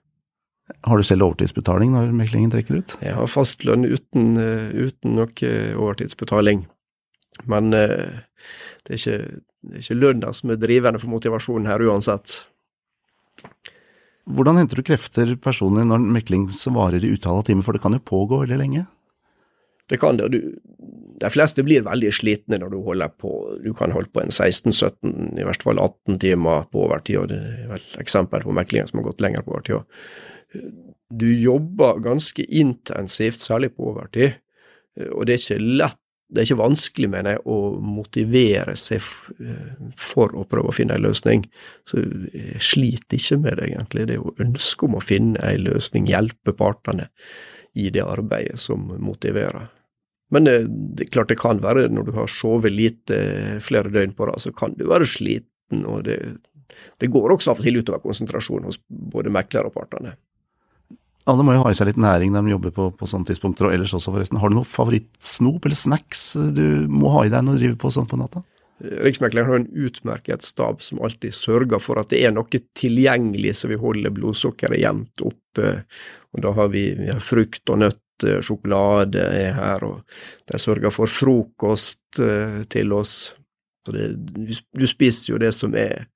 Har 0.87 0.99
du 0.99 1.05
selv 1.05 1.25
overtidsbetaling 1.27 1.93
når 1.95 2.13
meklingen 2.15 2.51
trekker 2.53 2.81
ut? 2.81 2.95
Jeg 3.03 3.15
har 3.17 3.29
fastlønn 3.31 3.87
uten, 3.87 4.37
uten 4.37 5.17
noe 5.17 5.51
overtidsbetaling. 5.75 6.65
Men 7.49 7.73
eh, 7.73 8.21
det 8.85 8.95
er 8.95 8.99
ikke, 8.99 9.19
det 9.65 9.77
er 9.77 9.83
ikke 9.85 9.99
lønna 9.99 10.31
som 10.35 10.53
er 10.53 10.61
drivende 10.61 11.01
for 11.01 11.13
motivasjonen 11.13 11.69
her 11.69 11.83
uansett. 11.87 12.41
Hvordan 14.31 14.59
henter 14.61 14.79
du 14.79 14.85
krefter 14.85 15.35
personlig 15.41 15.87
når 15.89 16.03
mekling 16.17 16.47
varer 16.75 17.03
i 17.03 17.13
utall 17.15 17.41
av 17.41 17.47
timer, 17.47 17.65
for 17.65 17.75
det 17.75 17.83
kan 17.83 17.95
jo 17.97 18.03
pågå 18.05 18.43
veldig 18.43 18.59
lenge? 18.59 18.85
Det 19.91 19.97
kan 19.99 20.15
det, 20.15 20.29
du, 20.31 20.53
de 21.19 21.29
fleste 21.33 21.65
blir 21.67 21.83
veldig 21.83 22.13
slitne 22.15 22.61
når 22.61 22.71
du 22.71 22.77
holder 22.85 23.11
på. 23.19 23.31
Du 23.59 23.73
kan 23.75 23.91
holde 23.91 24.11
på 24.13 24.21
en 24.21 24.31
16-17, 24.31 25.39
i 25.41 25.47
hvert 25.47 25.65
fall 25.65 25.81
18 25.81 26.21
timer 26.21 26.67
på 26.71 26.85
overtid, 26.85 27.17
og 27.19 27.31
det 27.33 27.39
er 27.41 27.71
vel 27.73 27.87
eksempel 27.99 28.45
på 28.45 28.55
meklinger 28.55 28.87
som 28.87 29.01
har 29.01 29.09
gått 29.09 29.25
lenger 29.25 29.43
på 29.43 29.57
overtid. 29.57 29.97
Du 31.11 31.27
jobber 31.31 31.99
ganske 32.03 32.43
intensivt, 32.43 33.41
særlig 33.43 33.73
på 33.75 33.91
overtid, 33.93 34.39
og 35.11 35.25
det 35.27 35.35
er 35.35 35.43
ikke 35.43 35.63
lett 35.81 36.01
det 36.31 36.39
er 36.39 36.47
ikke 36.47 36.61
vanskelig, 36.61 37.09
mener 37.11 37.35
jeg, 37.35 37.41
å 37.43 37.55
motivere 37.83 38.73
seg 38.79 39.03
for 39.99 40.31
å 40.39 40.45
prøve 40.47 40.71
å 40.71 40.75
finne 40.75 40.95
en 40.95 41.03
løsning. 41.03 41.43
Så 41.87 41.99
jeg 41.99 42.61
sliter 42.63 43.19
ikke 43.19 43.39
med 43.43 43.59
det, 43.59 43.67
egentlig. 43.67 44.05
Det 44.07 44.15
er 44.15 44.21
jo 44.21 44.31
ønsket 44.45 44.87
om 44.87 44.95
å 44.95 45.03
finne 45.03 45.41
en 45.43 45.65
løsning, 45.65 46.07
hjelpe 46.07 46.55
partene 46.55 47.09
i 47.75 47.89
det 47.91 48.05
arbeidet 48.05 48.63
som 48.63 48.87
motiverer. 49.03 49.67
Men 50.31 50.47
det, 50.47 50.55
det 50.95 51.09
er 51.09 51.13
klart 51.17 51.33
det 51.33 51.39
kan 51.41 51.59
være, 51.63 51.89
når 51.91 52.07
du 52.07 52.15
har 52.15 52.31
sovet 52.31 52.71
lite 52.71 53.19
flere 53.63 53.91
døgn 53.91 54.15
på 54.15 54.31
rad, 54.31 54.39
så 54.39 54.55
kan 54.55 54.77
du 54.79 54.85
være 54.87 55.09
sliten, 55.11 55.83
og 55.83 56.05
det, 56.07 56.17
det 57.03 57.11
går 57.11 57.35
også 57.35 57.51
av 57.51 57.59
og 57.59 57.67
til 57.67 57.81
utover 57.81 57.99
konsentrasjon 58.07 58.71
hos 58.71 58.79
både 58.87 59.33
mekler 59.35 59.67
og 59.67 59.75
partene. 59.75 60.15
Alle 61.29 61.43
må 61.45 61.53
jo 61.53 61.61
ha 61.61 61.71
i 61.71 61.77
seg 61.77 61.91
litt 61.91 61.99
næring 62.01 62.31
når 62.33 62.45
de 62.45 62.53
jobber 62.55 62.73
på, 62.73 62.87
på 62.97 63.09
sånne 63.09 63.29
tidspunkter, 63.29 63.67
og 63.67 63.75
ellers 63.75 63.93
også, 63.93 64.13
forresten. 64.13 64.39
Har 64.41 64.49
du 64.49 64.57
noe 64.57 64.67
favorittsnop 64.67 65.67
eller 65.67 65.77
snacks 65.77 66.23
du 66.55 66.87
må 66.89 67.11
ha 67.13 67.27
i 67.27 67.33
deg 67.33 67.45
når 67.45 67.57
du 67.57 67.63
driver 67.65 67.77
på 67.83 67.93
sånn 67.93 68.09
på 68.09 68.17
natta? 68.21 68.41
Riksmekleren 68.81 69.45
har 69.47 69.59
en 69.59 69.67
utmerket 69.85 70.41
stab 70.41 70.81
som 70.81 71.01
alltid 71.05 71.35
sørger 71.37 71.81
for 71.83 72.01
at 72.01 72.09
det 72.09 72.23
er 72.25 72.33
noe 72.33 72.61
tilgjengelig 72.77 73.53
så 73.59 73.69
vi 73.69 73.77
holder 73.77 74.13
blodsukkeret 74.15 74.81
jevnt 74.81 75.21
oppe. 75.27 75.73
Og 76.33 76.41
da 76.41 76.53
har 76.57 76.71
vi, 76.73 76.87
vi 76.97 77.11
har 77.11 77.21
frukt 77.21 77.69
og 77.69 77.83
nøtt, 77.83 78.01
sjokolade 78.21 79.21
er 79.33 79.53
her, 79.57 79.85
og 79.85 80.49
de 80.49 80.57
sørger 80.61 80.93
for 80.93 81.09
frokost 81.09 82.21
uh, 82.21 82.61
til 82.69 82.93
oss. 82.93 83.15
Så 83.85 83.93
det, 83.95 84.09
du 84.77 84.85
spiser 84.89 85.33
jo 85.33 85.39
det 85.41 85.53
som 85.57 85.73
er 85.77 86.07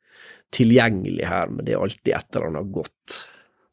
tilgjengelig 0.54 1.26
her, 1.26 1.50
men 1.50 1.66
det 1.66 1.74
er 1.74 1.82
alltid 1.82 2.14
et 2.14 2.38
eller 2.38 2.52
annet 2.52 2.74
godt. 2.74 3.18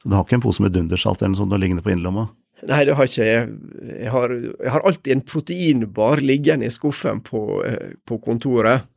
Så 0.02 0.10
du 0.10 0.16
har 0.16 0.24
ikke 0.26 0.40
en 0.40 0.42
pose 0.42 0.62
med 0.64 0.72
dundersalt 0.74 1.20
eller 1.22 1.36
noe 1.36 1.38
sånt 1.44 1.54
liggende 1.62 1.84
på 1.84 1.92
innerlomma? 1.94 2.26
Nei, 2.66 2.80
det 2.86 2.94
har 2.98 3.06
ikke 3.06 3.26
jeg. 3.26 4.08
Har, 4.10 4.32
jeg 4.34 4.72
har 4.74 4.86
alltid 4.86 5.12
en 5.14 5.24
proteinbar 5.26 6.22
liggende 6.22 6.66
i 6.66 6.74
skuffen 6.74 7.22
på, 7.26 7.42
eh, 7.66 7.94
på 8.06 8.18
kontoret. 8.22 8.88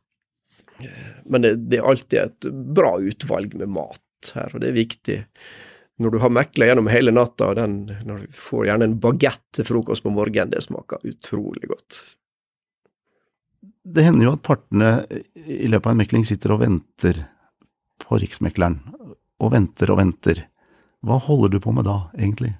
Men 1.26 1.42
det, 1.42 1.54
det, 1.70 1.78
er 1.78 1.88
alltid 1.90 2.18
et 2.20 2.48
bra 2.50 2.96
utvalg 3.02 3.54
med 3.58 3.70
mat 3.74 4.32
her, 4.34 4.50
og 4.52 4.62
det 4.62 4.70
er 4.70 4.76
viktig. 4.76 5.16
Når 6.02 6.12
du 6.12 6.18
har 6.20 6.34
mekla 6.34 6.68
gjennom 6.68 6.90
hele 6.92 7.14
natta, 7.14 7.50
og 7.50 7.58
den, 7.58 7.78
når 8.06 8.26
du 8.26 8.36
får 8.36 8.66
gjerne 8.68 8.90
en 8.90 8.98
bagett 9.02 9.44
til 9.56 9.66
frokost 9.70 10.04
på 10.04 10.12
morgenen, 10.14 10.52
det 10.52 10.62
smaker 10.66 11.06
utrolig 11.08 11.70
godt. 11.70 12.02
Det 13.86 14.02
hender 14.02 14.28
jo 14.28 14.34
at 14.36 14.44
partene 14.46 14.90
i 15.46 15.70
løpet 15.70 15.88
av 15.88 15.94
en 15.94 16.02
mekling 16.02 16.26
sitter 16.26 16.54
og 16.54 16.62
venter 16.64 17.22
på 18.02 18.18
Riksmekleren 18.20 18.80
og 19.42 19.52
venter 19.54 19.92
og 19.94 20.00
venter. 20.02 20.42
Hva 21.06 21.20
holder 21.22 21.54
du 21.54 21.60
på 21.62 21.74
med 21.74 21.86
da, 21.86 22.00
egentlig? 22.18 22.56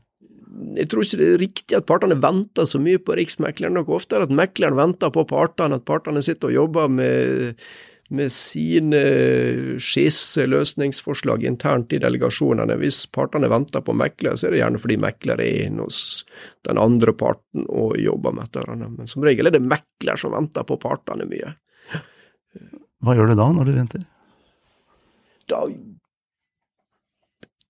Jeg 0.76 0.88
tror 0.88 1.04
ikke 1.04 1.18
det 1.20 1.26
er 1.28 1.42
riktig 1.42 1.76
at 1.76 1.88
partene 1.88 2.16
venter 2.20 2.68
så 2.68 2.78
mye 2.80 3.00
på 3.02 3.16
Riksmekleren. 3.18 3.76
Noe 3.76 3.98
oftere 3.98 4.26
at 4.26 4.32
mekleren 4.32 4.78
venter 4.78 5.12
på 5.12 5.26
partene, 5.28 5.80
at 5.80 5.88
partene 5.88 6.22
sitter 6.24 6.48
og 6.48 6.56
jobber 6.56 6.88
med, 6.92 7.60
med 8.14 8.32
sine 8.32 9.02
skisseløsningsforslag 9.82 11.44
internt 11.48 11.92
i 11.96 12.00
delegasjonene. 12.02 12.78
Hvis 12.80 13.02
partene 13.12 13.50
venter 13.52 13.84
på 13.84 13.96
mekler, 13.98 14.38
så 14.38 14.48
er 14.48 14.56
det 14.56 14.62
gjerne 14.62 14.80
fordi 14.80 14.98
mekler 15.02 15.42
er 15.44 15.66
inne 15.66 15.88
hos 15.88 16.00
den 16.68 16.80
andre 16.80 17.12
parten 17.18 17.66
og 17.66 17.98
jobber 18.00 18.36
med 18.38 18.48
dette. 18.48 18.78
Men 18.86 19.10
som 19.10 19.26
regel 19.26 19.50
er 19.50 19.58
det 19.58 19.64
mekler 19.66 20.22
som 20.22 20.36
venter 20.38 20.64
på 20.68 20.78
partene 20.80 21.28
mye. 21.28 21.52
Hva 23.04 23.18
gjør 23.18 23.34
du 23.34 23.36
da, 23.36 23.50
når 23.52 23.68
du 23.68 23.76
venter? 23.76 24.06
Da 25.50 25.66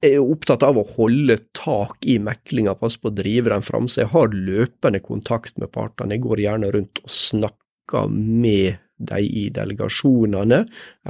er 0.05 0.19
opptatt 0.21 0.65
av 0.67 0.79
å 0.79 0.85
holde 0.97 1.39
tak 1.57 2.05
i 2.09 2.19
meklinga, 2.23 2.77
passe 2.79 3.01
på 3.01 3.11
å 3.11 3.17
drive 3.17 3.53
den 3.53 3.65
fram. 3.65 3.89
Så 3.89 4.03
jeg 4.03 4.13
har 4.13 4.35
løpende 4.35 5.01
kontakt 5.05 5.57
med 5.61 5.73
partene. 5.75 6.17
Jeg 6.17 6.27
går 6.27 6.43
gjerne 6.45 6.73
rundt 6.75 7.01
og 7.05 7.13
snakker 7.13 8.13
med 8.13 8.83
de 8.97 9.21
i 9.25 9.49
delegasjonene, 9.53 10.63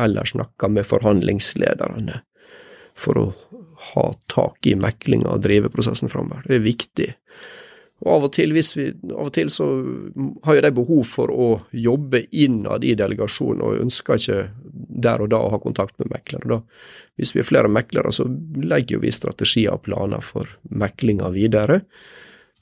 eller 0.03 0.27
snakker 0.27 0.72
med 0.75 0.88
forhandlingslederne, 0.88 2.20
for 2.99 3.20
å 3.20 3.27
ha 3.92 4.07
tak 4.33 4.66
i 4.66 4.75
meklinga 4.79 5.35
og 5.35 5.44
drive 5.44 5.70
prosessen 5.72 6.11
framover. 6.11 6.46
Det 6.49 6.59
er 6.59 6.66
viktig. 6.66 7.09
Og 8.04 8.11
av 8.12 8.26
og 8.26 8.32
til, 8.37 8.52
vi, 8.52 8.85
av 9.14 9.30
og 9.30 9.32
til 9.32 9.48
så 9.52 9.66
har 10.44 10.59
jo 10.59 10.64
de 10.66 10.70
behov 10.76 11.06
for 11.09 11.32
å 11.32 11.46
jobbe 11.72 12.26
innad 12.37 12.85
i 12.85 12.92
delegasjonen, 12.98 13.62
og 13.64 13.80
ønsker 13.87 14.20
ikke 14.20 14.40
der 15.06 15.24
og 15.24 15.30
da 15.32 15.40
å 15.40 15.52
ha 15.54 15.61
kontakt 15.62 15.96
med 16.02 16.11
meklere. 16.12 16.50
Da, 16.50 16.59
hvis 17.16 17.32
vi 17.32 17.40
er 17.40 17.48
flere 17.48 17.72
meklere, 17.72 18.12
så 18.12 18.26
legger 18.61 19.00
vi 19.00 19.14
strategier 19.14 19.78
og 19.78 19.87
planer 19.88 20.24
for 20.24 20.50
meklinga 20.68 21.30
videre. 21.32 21.80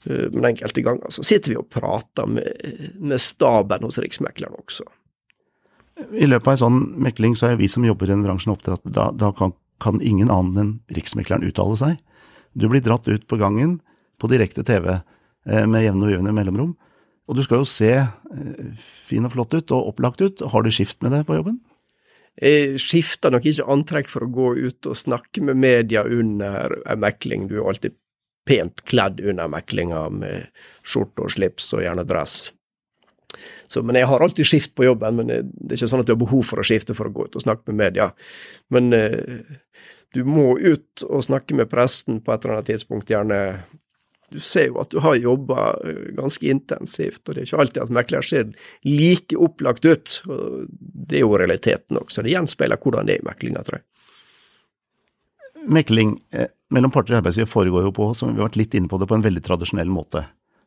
Eh, 0.07 0.29
men 0.31 0.53
enkelte 0.53 0.85
ganger 0.85 1.11
så 1.11 1.25
sitter 1.27 1.51
vi 1.51 1.59
og 1.59 1.67
prater 1.73 2.29
med, 2.31 2.95
med 2.95 3.21
staben 3.21 3.83
hos 3.83 3.99
Riksmekleren 3.99 4.55
også. 4.55 4.87
I 6.15 6.27
løpet 6.27 6.47
av 6.47 6.55
en 6.55 6.63
sånn 6.63 6.79
mekling 7.05 7.35
så 7.39 7.51
er 7.51 7.59
vi 7.59 7.67
som 7.71 7.85
jobber 7.87 8.07
i 8.07 8.13
den 8.13 8.23
bransjen 8.23 8.51
opptatt 8.51 8.81
at 8.81 8.95
da, 8.95 9.09
da 9.15 9.31
kan, 9.35 9.51
kan 9.83 9.99
ingen 10.03 10.31
annen 10.31 10.61
enn 10.61 10.71
Riksmekleren 10.95 11.43
uttale 11.47 11.75
seg. 11.79 11.99
Du 12.55 12.67
blir 12.71 12.83
dratt 12.83 13.07
ut 13.07 13.27
på 13.27 13.39
gangen 13.39 13.81
på 14.19 14.31
direkte 14.31 14.63
TV 14.63 14.93
med 15.45 15.83
jevne 15.85 16.07
og 16.07 16.11
ujevne 16.13 16.33
mellomrom. 16.33 16.73
Og 17.25 17.37
du 17.37 17.41
skal 17.45 17.61
jo 17.61 17.69
se 17.69 17.91
eh, 17.97 18.65
fin 18.77 19.25
og 19.25 19.33
flott 19.33 19.55
ut 19.57 19.73
og 19.73 19.93
opplagt 19.93 20.21
ut. 20.21 20.43
Har 20.51 20.65
du 20.65 20.71
skift 20.73 21.01
med 21.05 21.15
det 21.15 21.23
på 21.27 21.37
jobben? 21.39 21.59
Jeg 22.35 22.81
skifter 22.83 23.31
nok 23.31 23.45
ikke 23.47 23.67
antrekk 23.71 24.09
for 24.11 24.25
å 24.25 24.33
gå 24.33 24.49
ut 24.67 24.89
og 24.91 24.99
snakke 24.99 25.43
med 25.47 25.57
media 25.57 26.03
under 26.03 26.75
en 26.83 26.99
mekling. 27.01 27.47
Du 27.49 27.57
er 27.57 27.69
alltid 27.71 27.95
pent 28.45 28.83
kledd 28.85 29.23
under 29.23 29.49
meklinga 29.49 30.03
med 30.13 30.51
skjorte 30.85 31.25
og 31.25 31.33
slips 31.33 31.71
og 31.73 31.85
gjerne 31.85 32.05
dress. 32.05 32.51
Så, 33.67 33.81
men 33.81 33.97
jeg 33.97 34.07
har 34.11 34.21
alltid 34.21 34.47
skift 34.47 34.75
på 34.77 34.85
jobben, 34.85 35.17
men 35.17 35.31
det 35.31 35.39
er 35.71 35.79
ikke 35.79 35.89
sånn 35.89 36.03
at 36.03 36.09
du 36.09 36.13
har 36.13 36.21
behov 36.21 36.43
for 36.45 36.61
å 36.61 36.67
skifte 36.67 36.93
for 36.95 37.09
å 37.09 37.15
gå 37.15 37.25
ut 37.25 37.39
og 37.39 37.43
snakke 37.43 37.71
med 37.71 37.79
media. 37.87 38.11
Men 38.71 38.93
eh, 38.93 39.47
du 40.13 40.21
må 40.27 40.53
ut 40.59 41.07
og 41.07 41.25
snakke 41.25 41.57
med 41.57 41.71
presten 41.71 42.21
på 42.21 42.35
et 42.35 42.45
eller 42.45 42.59
annet 42.59 42.69
tidspunkt, 42.75 43.09
gjerne 43.11 43.39
du 44.35 44.43
ser 44.43 44.69
jo 44.69 44.79
at 44.83 44.91
du 44.91 44.99
har 45.03 45.17
jobba 45.19 45.71
eh, 45.87 46.11
ganske 46.17 46.47
intensivt, 46.51 47.23
og 47.25 47.33
det 47.33 47.43
er 47.43 47.49
ikke 47.49 47.61
alltid 47.63 47.83
at 47.85 47.93
mekler 47.95 48.25
ser 48.25 48.49
like 48.83 49.39
opplagt 49.39 49.87
ut. 49.87 50.19
og 50.27 50.69
Det 50.69 51.19
er 51.19 51.25
jo 51.25 51.35
realiteten 51.39 51.99
også. 52.01 52.23
Det 52.25 52.35
gjenspeiler 52.35 52.81
hvordan 52.81 53.07
det 53.07 53.17
er 53.17 53.23
i 53.23 53.27
meklinga, 53.29 53.63
tror 53.65 53.79
jeg. 53.79 53.87
Mekling 55.65 56.17
eh, 56.35 56.51
mellom 56.75 56.93
parter 56.93 57.15
i 57.15 57.19
arbeidslivet 57.21 57.49
foregår 57.49 57.87
jo 57.87 57.93
på, 57.95 58.11
som 58.17 58.33
vi 58.33 58.41
har 58.41 58.49
vært 58.49 58.59
litt 58.59 58.75
inne 58.77 58.91
på 58.91 58.99
det, 59.01 59.07
på 59.09 59.17
en 59.17 59.25
veldig 59.25 59.45
tradisjonell 59.45 59.89
måte. 59.91 60.25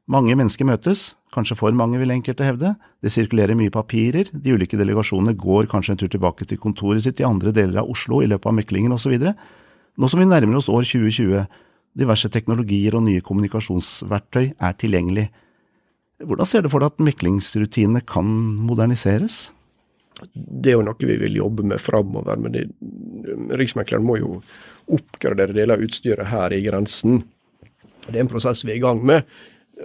Mange 0.09 0.33
mennesker 0.41 0.65
møtes, 0.65 1.13
kanskje 1.37 1.59
for 1.59 1.75
mange 1.77 1.99
vil 2.01 2.15
enkelte 2.15 2.47
hevde, 2.47 2.73
det 3.05 3.13
sirkulerer 3.13 3.59
mye 3.59 3.73
papirer, 3.75 4.31
de 4.33 4.55
ulike 4.57 4.79
delegasjonene 4.81 5.37
går 5.37 5.69
kanskje 5.69 5.95
en 5.95 6.01
tur 6.01 6.11
tilbake 6.15 6.49
til 6.49 6.61
kontoret 6.63 7.05
sitt 7.05 7.21
i 7.21 7.27
andre 7.29 7.53
deler 7.53 7.83
av 7.83 7.91
Oslo 7.93 8.23
i 8.25 8.31
løpet 8.31 8.49
av 8.49 8.57
meklingen 8.57 8.97
osv. 8.97 9.13
Nå 9.99 10.09
som 10.09 10.23
vi 10.23 10.29
nærmer 10.31 10.57
oss 10.57 10.71
år 10.73 10.89
2020, 10.89 11.45
diverse 11.99 12.31
teknologier 12.33 12.97
og 12.99 13.05
nye 13.07 13.23
kommunikasjonsverktøy 13.25 14.51
er 14.53 14.81
tilgjengelig. 14.81 15.29
Hvordan 16.19 16.49
ser 16.51 16.65
du 16.65 16.71
for 16.73 16.83
deg 16.83 16.93
at 16.93 17.05
meklingsrutinene 17.09 18.03
kan 18.07 18.29
moderniseres? 18.67 19.49
Det 20.35 20.73
er 20.73 20.79
jo 20.79 20.87
noe 20.87 21.07
vi 21.07 21.19
vil 21.21 21.39
jobbe 21.39 21.67
med 21.71 21.83
framover, 21.83 22.41
men 22.43 22.55
det, 22.55 22.65
Riksmekleren 23.55 24.07
må 24.07 24.19
jo 24.19 24.41
oppgradere 24.95 25.55
deler 25.55 25.77
av 25.77 25.85
utstyret 25.85 26.31
her 26.31 26.55
i 26.57 26.65
grensen. 26.65 27.23
Det 28.09 28.17
er 28.17 28.25
en 28.25 28.31
prosess 28.31 28.65
vi 28.65 28.75
er 28.75 28.81
i 28.81 28.83
gang 28.83 29.05
med. 29.07 29.29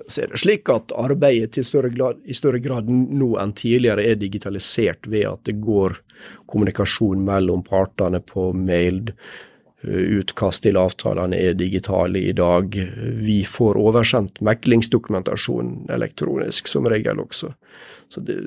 Så 0.09 0.23
er 0.23 0.31
det 0.31 0.41
slik 0.41 0.69
at 0.73 0.93
arbeidet 0.97 1.61
større 1.67 1.91
grad, 1.93 2.23
i 2.25 2.33
større 2.33 2.61
grad 2.63 2.87
nå 2.89 3.35
enn 3.37 3.53
tidligere 3.53 4.07
er 4.09 4.17
digitalisert 4.17 5.05
ved 5.11 5.27
at 5.29 5.43
det 5.49 5.59
går 5.61 5.99
kommunikasjon 6.49 7.21
mellom 7.27 7.61
partene 7.67 8.23
på 8.25 8.49
mail, 8.57 9.03
Utkast 9.83 10.63
til 10.63 10.77
avtalene 10.79 11.35
er 11.35 11.57
digitale 11.59 12.21
i 12.23 12.31
dag. 12.35 12.75
Vi 13.19 13.41
får 13.43 13.79
oversendt 13.81 14.39
meklingsdokumentasjon 14.45 15.89
elektronisk 15.91 16.69
som 16.71 16.87
regel 16.87 17.19
også. 17.19 17.51
Så 18.07 18.23
det, 18.23 18.37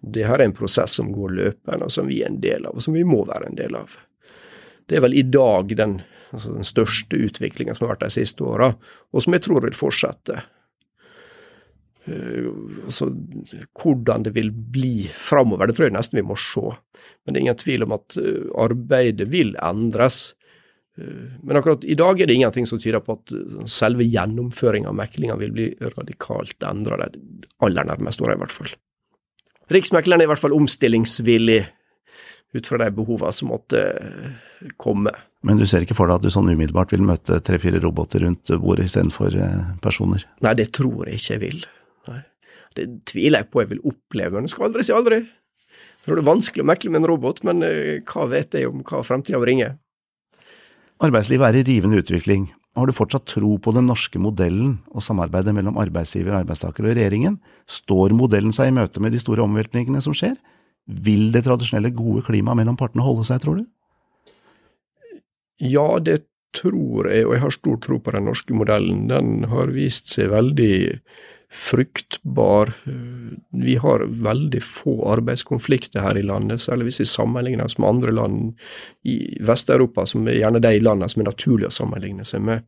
det 0.00 0.24
her 0.24 0.40
er 0.40 0.48
en 0.48 0.56
prosess 0.56 0.96
som 0.96 1.10
går 1.12 1.34
løpende, 1.36 1.84
og 1.84 1.92
som 1.92 2.08
vi 2.08 2.22
er 2.22 2.30
en 2.30 2.40
del 2.40 2.64
av, 2.64 2.78
og 2.78 2.84
som 2.84 2.96
vi 2.96 3.04
må 3.04 3.26
være 3.28 3.50
en 3.50 3.58
del 3.58 3.76
av. 3.76 3.98
Det 4.88 4.96
er 4.96 5.04
vel 5.04 5.18
i 5.20 5.26
dag 5.26 5.76
den, 5.76 5.98
altså 6.32 6.54
den 6.56 6.66
største 6.66 7.20
utviklinga 7.28 7.76
som 7.76 7.86
har 7.86 7.94
vært 7.94 8.08
de 8.08 8.14
siste 8.16 8.46
åra, 8.46 8.72
og 9.12 9.24
som 9.24 9.36
jeg 9.36 9.44
tror 9.44 9.66
vil 9.66 9.76
fortsette. 9.76 10.40
Uh, 12.08 12.48
altså, 12.86 13.10
hvordan 13.76 14.24
det 14.24 14.32
vil 14.34 14.48
bli 14.50 15.04
framover, 15.12 15.68
det 15.68 15.76
tror 15.76 15.90
jeg 15.90 15.98
nesten 15.98 16.22
vi 16.22 16.28
må 16.30 16.38
se. 16.40 16.64
Men 17.22 17.34
det 17.34 17.38
er 17.38 17.44
ingen 17.44 17.60
tvil 17.60 17.84
om 17.86 17.98
at 17.98 18.16
uh, 18.16 18.48
arbeidet 18.64 19.28
vil 19.30 19.52
endres. 19.60 20.30
Eh, 21.00 21.32
men 21.42 21.56
akkurat 21.56 21.84
i 21.84 21.94
dag 21.94 22.20
er 22.20 22.26
det 22.26 22.34
ingenting 22.34 22.66
som 22.66 22.78
tyder 22.78 23.02
på 23.04 23.16
at 23.18 23.32
eh, 23.34 23.64
selve 23.70 24.04
gjennomføringa 24.06 24.90
av 24.90 24.98
meklinga 24.98 25.36
vil 25.40 25.52
bli 25.56 25.68
radikalt 25.96 26.66
endra 26.66 27.00
de 27.06 27.20
aller 27.64 27.88
nærmeste 27.88 28.24
åra, 28.24 28.36
i 28.36 28.42
hvert 28.42 28.54
fall. 28.54 28.72
Riksmekleren 29.70 30.22
er 30.22 30.28
i 30.28 30.30
hvert 30.32 30.42
fall 30.42 30.56
omstillingsvillig 30.56 31.60
ut 32.50 32.66
fra 32.66 32.80
de 32.82 32.88
behovene 32.94 33.34
som 33.34 33.52
måtte 33.52 33.82
eh, 33.96 34.70
komme. 34.80 35.12
Men 35.46 35.60
du 35.60 35.66
ser 35.68 35.86
ikke 35.86 35.96
for 35.96 36.10
deg 36.10 36.20
at 36.20 36.26
du 36.26 36.32
sånn 36.32 36.50
umiddelbart 36.50 36.92
vil 36.92 37.04
møte 37.06 37.38
tre-fire 37.46 37.80
roboter 37.80 38.26
rundt 38.26 38.50
bordet 38.60 38.90
istedenfor 38.90 39.36
personer? 39.80 40.26
Nei, 40.44 40.56
det 40.58 40.68
tror 40.76 41.08
jeg 41.08 41.20
ikke 41.20 41.36
jeg 41.36 41.42
vil. 41.46 41.62
Nei. 42.10 42.18
Det 42.76 42.88
tviler 43.08 43.40
jeg 43.40 43.48
på 43.48 43.62
jeg 43.62 43.70
vil 43.70 43.86
oppleve, 43.88 44.34
men 44.34 44.44
jeg 44.44 44.52
skal 44.52 44.68
aldri 44.68 44.84
si 44.84 44.92
aldri. 44.92 45.22
Jeg 45.24 46.04
tror 46.04 46.18
det 46.18 46.24
er 46.24 46.28
vanskelig 46.28 46.64
å 46.64 46.68
mekle 46.68 46.92
med 46.92 47.00
en 47.00 47.08
robot, 47.08 47.40
men 47.48 47.64
hva 48.10 48.26
vet 48.28 48.58
jeg 48.58 48.68
om 48.68 48.84
hva 48.84 49.00
fremtida 49.06 49.40
bringer? 49.40 49.78
Arbeidslivet 51.00 51.46
er 51.48 51.58
i 51.60 51.64
rivende 51.64 52.00
utvikling. 52.02 52.50
Har 52.76 52.86
du 52.86 52.94
fortsatt 52.94 53.26
tro 53.26 53.56
på 53.58 53.72
den 53.74 53.88
norske 53.88 54.20
modellen 54.20 54.76
og 54.92 55.02
samarbeidet 55.02 55.54
mellom 55.56 55.78
arbeidsgiver, 55.80 56.36
arbeidstaker 56.38 56.86
og 56.86 56.94
regjeringen? 56.94 57.38
Står 57.66 58.12
modellen 58.16 58.52
seg 58.54 58.70
i 58.70 58.74
møte 58.76 59.02
med 59.02 59.14
de 59.16 59.20
store 59.22 59.42
omveltningene 59.46 60.02
som 60.04 60.14
skjer? 60.16 60.36
Vil 60.86 61.30
det 61.34 61.46
tradisjonelle 61.46 61.92
gode 61.96 62.22
klimaet 62.28 62.60
mellom 62.60 62.78
partene 62.78 63.06
holde 63.06 63.24
seg, 63.26 63.40
tror 63.42 63.58
du? 63.62 63.64
Ja, 65.60 65.88
det 66.04 66.22
tror 66.56 67.08
jeg, 67.10 67.26
og 67.26 67.34
jeg 67.34 67.44
har 67.44 67.54
stor 67.54 67.80
tro 67.82 67.98
på 68.02 68.14
den 68.14 68.26
norske 68.28 68.56
modellen. 68.56 69.04
Den 69.10 69.48
har 69.50 69.72
vist 69.74 70.12
seg 70.12 70.32
veldig 70.32 70.74
fruktbar. 71.50 72.72
Vi 73.50 73.74
har 73.76 74.04
veldig 74.06 74.62
få 74.62 74.94
arbeidskonflikter 75.16 76.04
her 76.04 76.18
i 76.18 76.24
landet, 76.26 76.62
særlig 76.62 76.88
hvis 76.88 77.02
vi 77.02 77.10
sammenligner 77.10 77.66
oss 77.66 77.78
med 77.78 77.88
andre 77.90 78.14
land 78.14 78.40
i 79.02 79.18
Vest-Europa, 79.46 80.06
som 80.06 80.28
er 80.28 80.38
gjerne 80.38 80.62
de 80.62 80.74
landene 80.78 81.10
som 81.10 81.24
er 81.24 81.30
naturlig 81.32 81.66
å 81.66 81.74
sammenligne 81.74 82.26
seg 82.28 82.44
med. 82.46 82.66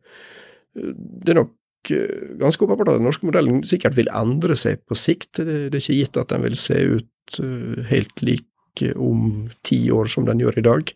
Det 0.75 1.31
er 1.31 1.39
nok 1.39 1.93
eh, 1.95 2.33
ganske 2.41 2.65
åpenbart 2.65 2.91
at 2.91 2.99
den 2.99 3.07
norske 3.07 3.27
modellen 3.29 3.61
sikkert 3.67 3.95
vil 3.99 4.11
endre 4.11 4.57
seg 4.59 4.83
på 4.89 4.97
sikt. 4.99 5.37
Det 5.39 5.69
er 5.69 5.79
ikke 5.79 5.99
gitt 6.01 6.19
at 6.19 6.33
den 6.33 6.43
vil 6.43 6.59
se 6.59 6.79
ut 6.97 7.39
eh, 7.39 7.83
helt 7.93 8.25
lik 8.25 8.49
om 8.97 9.51
ti 9.61 9.85
år 9.93 10.09
som 10.09 10.25
den 10.25 10.41
gjør 10.41 10.57
i 10.59 10.65
dag. 10.65 10.91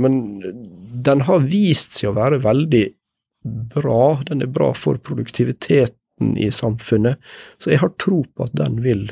Men 0.00 0.14
den 1.04 1.26
har 1.28 1.44
vist 1.44 1.98
seg 1.98 2.10
å 2.10 2.16
være 2.16 2.40
veldig 2.42 2.86
bra. 3.76 4.20
Den 4.26 4.42
er 4.42 4.52
bra 4.52 4.72
for 4.76 4.98
produktivitet 5.04 5.99
makten 6.20 6.36
i 6.38 6.50
samfunnet. 6.50 7.18
Så 7.58 7.70
jeg 7.70 7.80
har 7.80 7.90
tro 7.98 8.24
på 8.24 8.44
at 8.44 8.52
den 8.52 8.82
vil, 8.82 9.10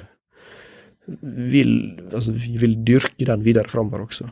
vil 1.22 1.98
altså 2.12 2.32
Vi 2.32 2.58
vil 2.58 2.84
dyrke 2.84 3.24
den 3.24 3.44
videre 3.44 3.68
framover 3.68 4.06
også. 4.06 4.28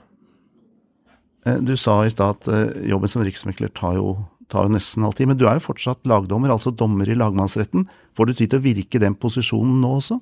Eh, 1.46 1.58
du 1.60 1.76
sa 1.76 2.04
i 2.04 2.10
stad 2.10 2.36
at 2.36 2.48
eh, 2.48 2.88
jobben 2.90 3.08
som 3.08 3.22
riksmekler 3.22 3.68
tar 3.74 3.96
jo, 3.96 4.26
tar 4.50 4.66
jo 4.66 4.74
nesten 4.74 5.04
all 5.04 5.12
tid, 5.12 5.28
men 5.28 5.38
du 5.38 5.46
er 5.46 5.58
jo 5.58 5.68
fortsatt 5.72 6.04
lagdommer, 6.04 6.50
altså 6.50 6.70
dommer 6.70 7.08
i 7.08 7.16
lagmannsretten. 7.16 7.88
Får 8.14 8.26
du 8.26 8.34
tid 8.34 8.50
til 8.50 8.58
å 8.60 8.66
virke 8.66 9.00
den 9.00 9.14
posisjonen 9.14 9.80
nå 9.80 9.96
også? 10.00 10.20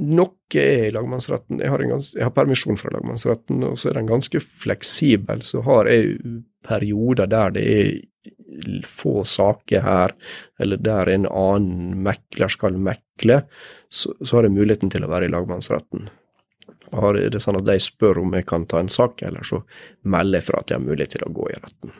Noe 0.00 0.56
er 0.56 0.86
i 0.88 0.92
lagmannsretten. 0.94 1.60
Jeg 1.60 1.72
har, 1.72 1.82
gans, 1.84 2.12
jeg 2.16 2.24
har, 2.24 2.32
permisjon 2.36 2.78
fra 2.80 2.92
lagmannsretten, 2.94 3.64
og 3.68 3.76
så 3.78 3.90
er 3.90 3.98
den 3.98 4.08
ganske 4.08 4.40
fleksibel. 4.40 5.42
Så 5.44 5.60
har 5.66 5.90
jeg 5.90 6.16
perioder 6.66 7.28
der 7.30 7.52
det 7.56 7.66
er 7.74 7.90
få 8.86 9.24
saker 9.24 9.84
her, 9.84 10.14
eller 10.58 10.80
der 10.82 11.08
en 11.08 11.26
annen 11.26 12.00
mekler 12.04 12.50
skal 12.52 12.76
mekle, 12.76 13.42
så, 13.88 14.14
så 14.24 14.36
har 14.36 14.48
jeg 14.48 14.56
muligheten 14.56 14.90
til 14.92 15.06
å 15.06 15.10
være 15.10 15.28
i 15.28 15.32
lagmannsretten. 15.32 16.08
Har 16.90 17.14
det 17.14 17.42
sånn 17.42 17.60
at 17.60 17.68
de 17.68 17.76
spør 17.80 18.18
om 18.24 18.34
jeg 18.34 18.48
kan 18.50 18.66
ta 18.66 18.80
en 18.82 18.90
sak, 18.90 19.22
eller 19.22 19.46
så 19.46 19.62
melder 20.02 20.40
jeg 20.40 20.48
fra 20.48 20.62
at 20.62 20.72
jeg 20.72 20.80
har 20.80 20.88
mulighet 20.88 21.14
til 21.14 21.26
å 21.28 21.34
gå 21.36 21.46
i 21.52 21.60
retten. 21.60 21.94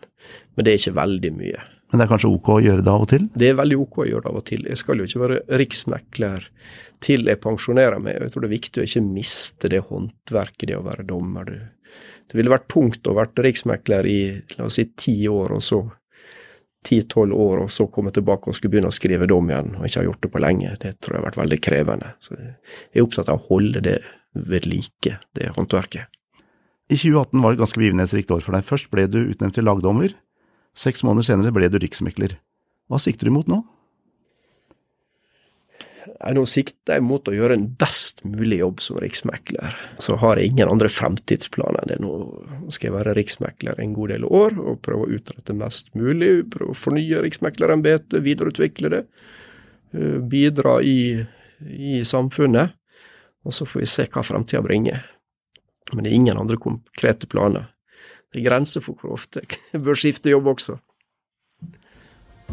Men 0.56 0.66
det 0.66 0.72
er 0.72 0.82
ikke 0.82 0.98
veldig 0.98 1.32
mye. 1.36 1.66
Men 1.90 1.98
det 1.98 2.06
er 2.06 2.12
kanskje 2.12 2.30
ok 2.30 2.48
å 2.54 2.60
gjøre 2.62 2.84
det 2.86 2.92
av 2.92 3.04
og 3.04 3.10
til? 3.10 3.26
Det 3.34 3.48
er 3.50 3.58
veldig 3.58 3.78
ok 3.82 3.98
å 4.02 4.06
gjøre 4.06 4.24
det 4.24 4.30
av 4.30 4.38
og 4.38 4.46
til. 4.46 4.66
Jeg 4.70 4.78
skal 4.78 5.00
jo 5.00 5.08
ikke 5.08 5.22
være 5.24 5.40
riksmekler 5.60 6.48
til 7.02 7.30
jeg 7.30 7.40
pensjonerer 7.42 8.02
meg. 8.02 8.20
Jeg 8.20 8.34
tror 8.34 8.44
det 8.44 8.50
er 8.50 8.56
viktig 8.56 8.82
å 8.82 8.86
ikke 8.86 9.06
miste 9.06 9.70
det 9.72 9.80
håndverket, 9.88 10.68
det 10.70 10.76
å 10.78 10.84
være 10.86 11.06
dommer. 11.08 11.50
Det 12.30 12.38
ville 12.38 12.52
vært 12.52 12.68
tungt 12.70 13.10
å 13.10 13.16
være 13.16 13.46
riksmekler 13.48 14.06
i 14.06 14.20
la 14.58 14.68
oss 14.68 14.78
si 14.78 14.86
ti 14.94 15.16
år, 15.30 15.56
og 15.56 15.64
så 15.66 15.80
ti-tolv 16.86 17.34
år, 17.36 17.64
og 17.64 17.72
så 17.74 17.88
komme 17.92 18.12
tilbake 18.14 18.48
og 18.48 18.56
skulle 18.56 18.76
begynne 18.76 18.88
å 18.92 18.94
skrive 18.94 19.28
dom 19.28 19.50
igjen, 19.50 19.74
og 19.76 19.84
ikke 19.84 20.00
ha 20.00 20.06
gjort 20.06 20.22
det 20.24 20.32
på 20.32 20.40
lenge. 20.46 20.76
Det 20.80 20.94
tror 20.96 21.16
jeg 21.16 21.20
har 21.20 21.26
vært 21.26 21.42
veldig 21.42 21.60
krevende. 21.66 22.14
Så 22.22 22.38
jeg 22.38 22.54
er 22.94 23.04
opptatt 23.04 23.28
av 23.28 23.42
å 23.42 23.46
holde 23.50 23.82
det 23.84 23.98
ved 24.32 24.68
like, 24.70 25.18
det 25.36 25.50
håndverket. 25.58 26.06
I 26.90 26.96
2018 26.96 27.42
var 27.42 27.52
det 27.52 27.58
et 27.58 27.62
ganske 27.64 27.80
begivenhetsrikt 27.82 28.32
år 28.34 28.42
for 28.46 28.56
deg. 28.56 28.66
Først 28.66 28.88
ble 28.90 29.04
du 29.10 29.20
utnevnt 29.22 29.58
til 29.58 29.66
lagdommer. 29.68 30.14
Seks 30.76 31.04
måneder 31.06 31.26
senere 31.26 31.52
ble 31.54 31.68
du 31.70 31.78
riksmekler. 31.82 32.36
Hva 32.90 32.98
sikter 33.02 33.28
du 33.28 33.34
mot 33.34 33.48
nå? 33.50 33.60
Nå 36.20 36.42
sikter 36.48 36.98
jeg 36.98 37.04
mot 37.06 37.28
å 37.28 37.32
gjøre 37.32 37.54
en 37.56 37.66
best 37.80 38.20
mulig 38.28 38.58
jobb 38.60 38.82
som 38.84 38.98
riksmekler. 39.00 39.76
Så 40.02 40.18
har 40.20 40.36
jeg 40.36 40.50
ingen 40.50 40.68
andre 40.68 40.90
fremtidsplaner 40.92 41.80
enn 41.80 41.92
det. 41.92 41.98
Nå 42.04 42.72
skal 42.72 42.90
jeg 42.90 42.96
være 42.98 43.14
riksmekler 43.16 43.80
en 43.80 43.94
god 43.96 44.12
del 44.12 44.26
år 44.28 44.58
og 44.60 44.82
prøve 44.84 45.06
å 45.06 45.14
utrette 45.16 45.56
mest 45.56 45.88
mulig. 45.96 46.32
Prøve 46.52 46.74
å 46.74 46.78
fornye 46.78 47.22
riksmeklerembetet, 47.24 48.20
videreutvikle 48.26 48.92
det. 48.92 49.02
Eh, 49.96 50.18
bidra 50.20 50.76
i, 50.84 51.24
i 51.64 52.02
samfunnet. 52.04 52.76
Og 53.48 53.56
så 53.56 53.64
får 53.64 53.80
vi 53.80 53.88
se 53.88 54.08
hva 54.12 54.24
fremtida 54.26 54.60
bringer. 54.64 55.00
Men 55.94 56.04
det 56.04 56.12
er 56.12 56.20
ingen 56.20 56.40
andre 56.42 56.60
konkrete 56.60 57.30
planer. 57.30 57.70
Det 58.30 58.40
er 58.40 58.46
grenser 58.46 58.84
for 58.84 58.98
hvor 58.98 59.16
ofte 59.18 59.42
jeg 59.42 59.82
bør 59.82 59.98
skifte 59.98 60.30
jobb 60.30 60.52
også. 60.54 60.78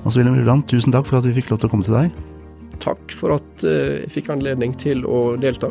Hans 0.04 0.18
Wilhelm 0.18 0.38
Ruland, 0.40 0.66
tusen 0.70 0.94
takk 0.94 1.08
for 1.10 1.20
at 1.20 1.28
vi 1.28 1.36
fikk 1.38 1.52
lov 1.52 1.62
til 1.62 1.70
å 1.70 1.74
komme 1.74 1.86
til 1.86 1.98
deg. 1.98 2.18
Takk 2.82 3.14
for 3.18 3.34
at 3.38 3.66
eh, 3.66 4.04
jeg 4.04 4.14
fikk 4.20 4.32
anledning 4.34 4.76
til 4.78 5.06
å 5.10 5.36
delta. 5.42 5.70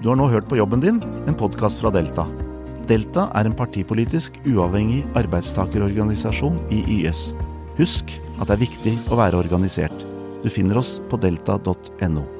Du 0.00 0.08
har 0.08 0.16
nå 0.18 0.30
hørt 0.32 0.48
på 0.50 0.58
Jobben 0.58 0.82
din, 0.82 0.98
en 1.28 1.36
podkast 1.38 1.82
fra 1.82 1.92
Delta. 1.94 2.24
Delta 2.90 3.28
er 3.38 3.46
en 3.46 3.54
partipolitisk 3.54 4.40
uavhengig 4.48 5.04
arbeidstakerorganisasjon 5.20 6.56
i 6.74 6.80
YS. 6.96 7.28
Husk 7.78 8.16
at 8.40 8.48
det 8.48 8.56
er 8.56 8.64
viktig 8.64 8.96
å 9.12 9.20
være 9.20 9.38
organisert. 9.38 10.06
Du 10.42 10.50
finner 10.50 10.80
oss 10.80 10.98
på 11.10 11.20
delta.no. 11.20 12.39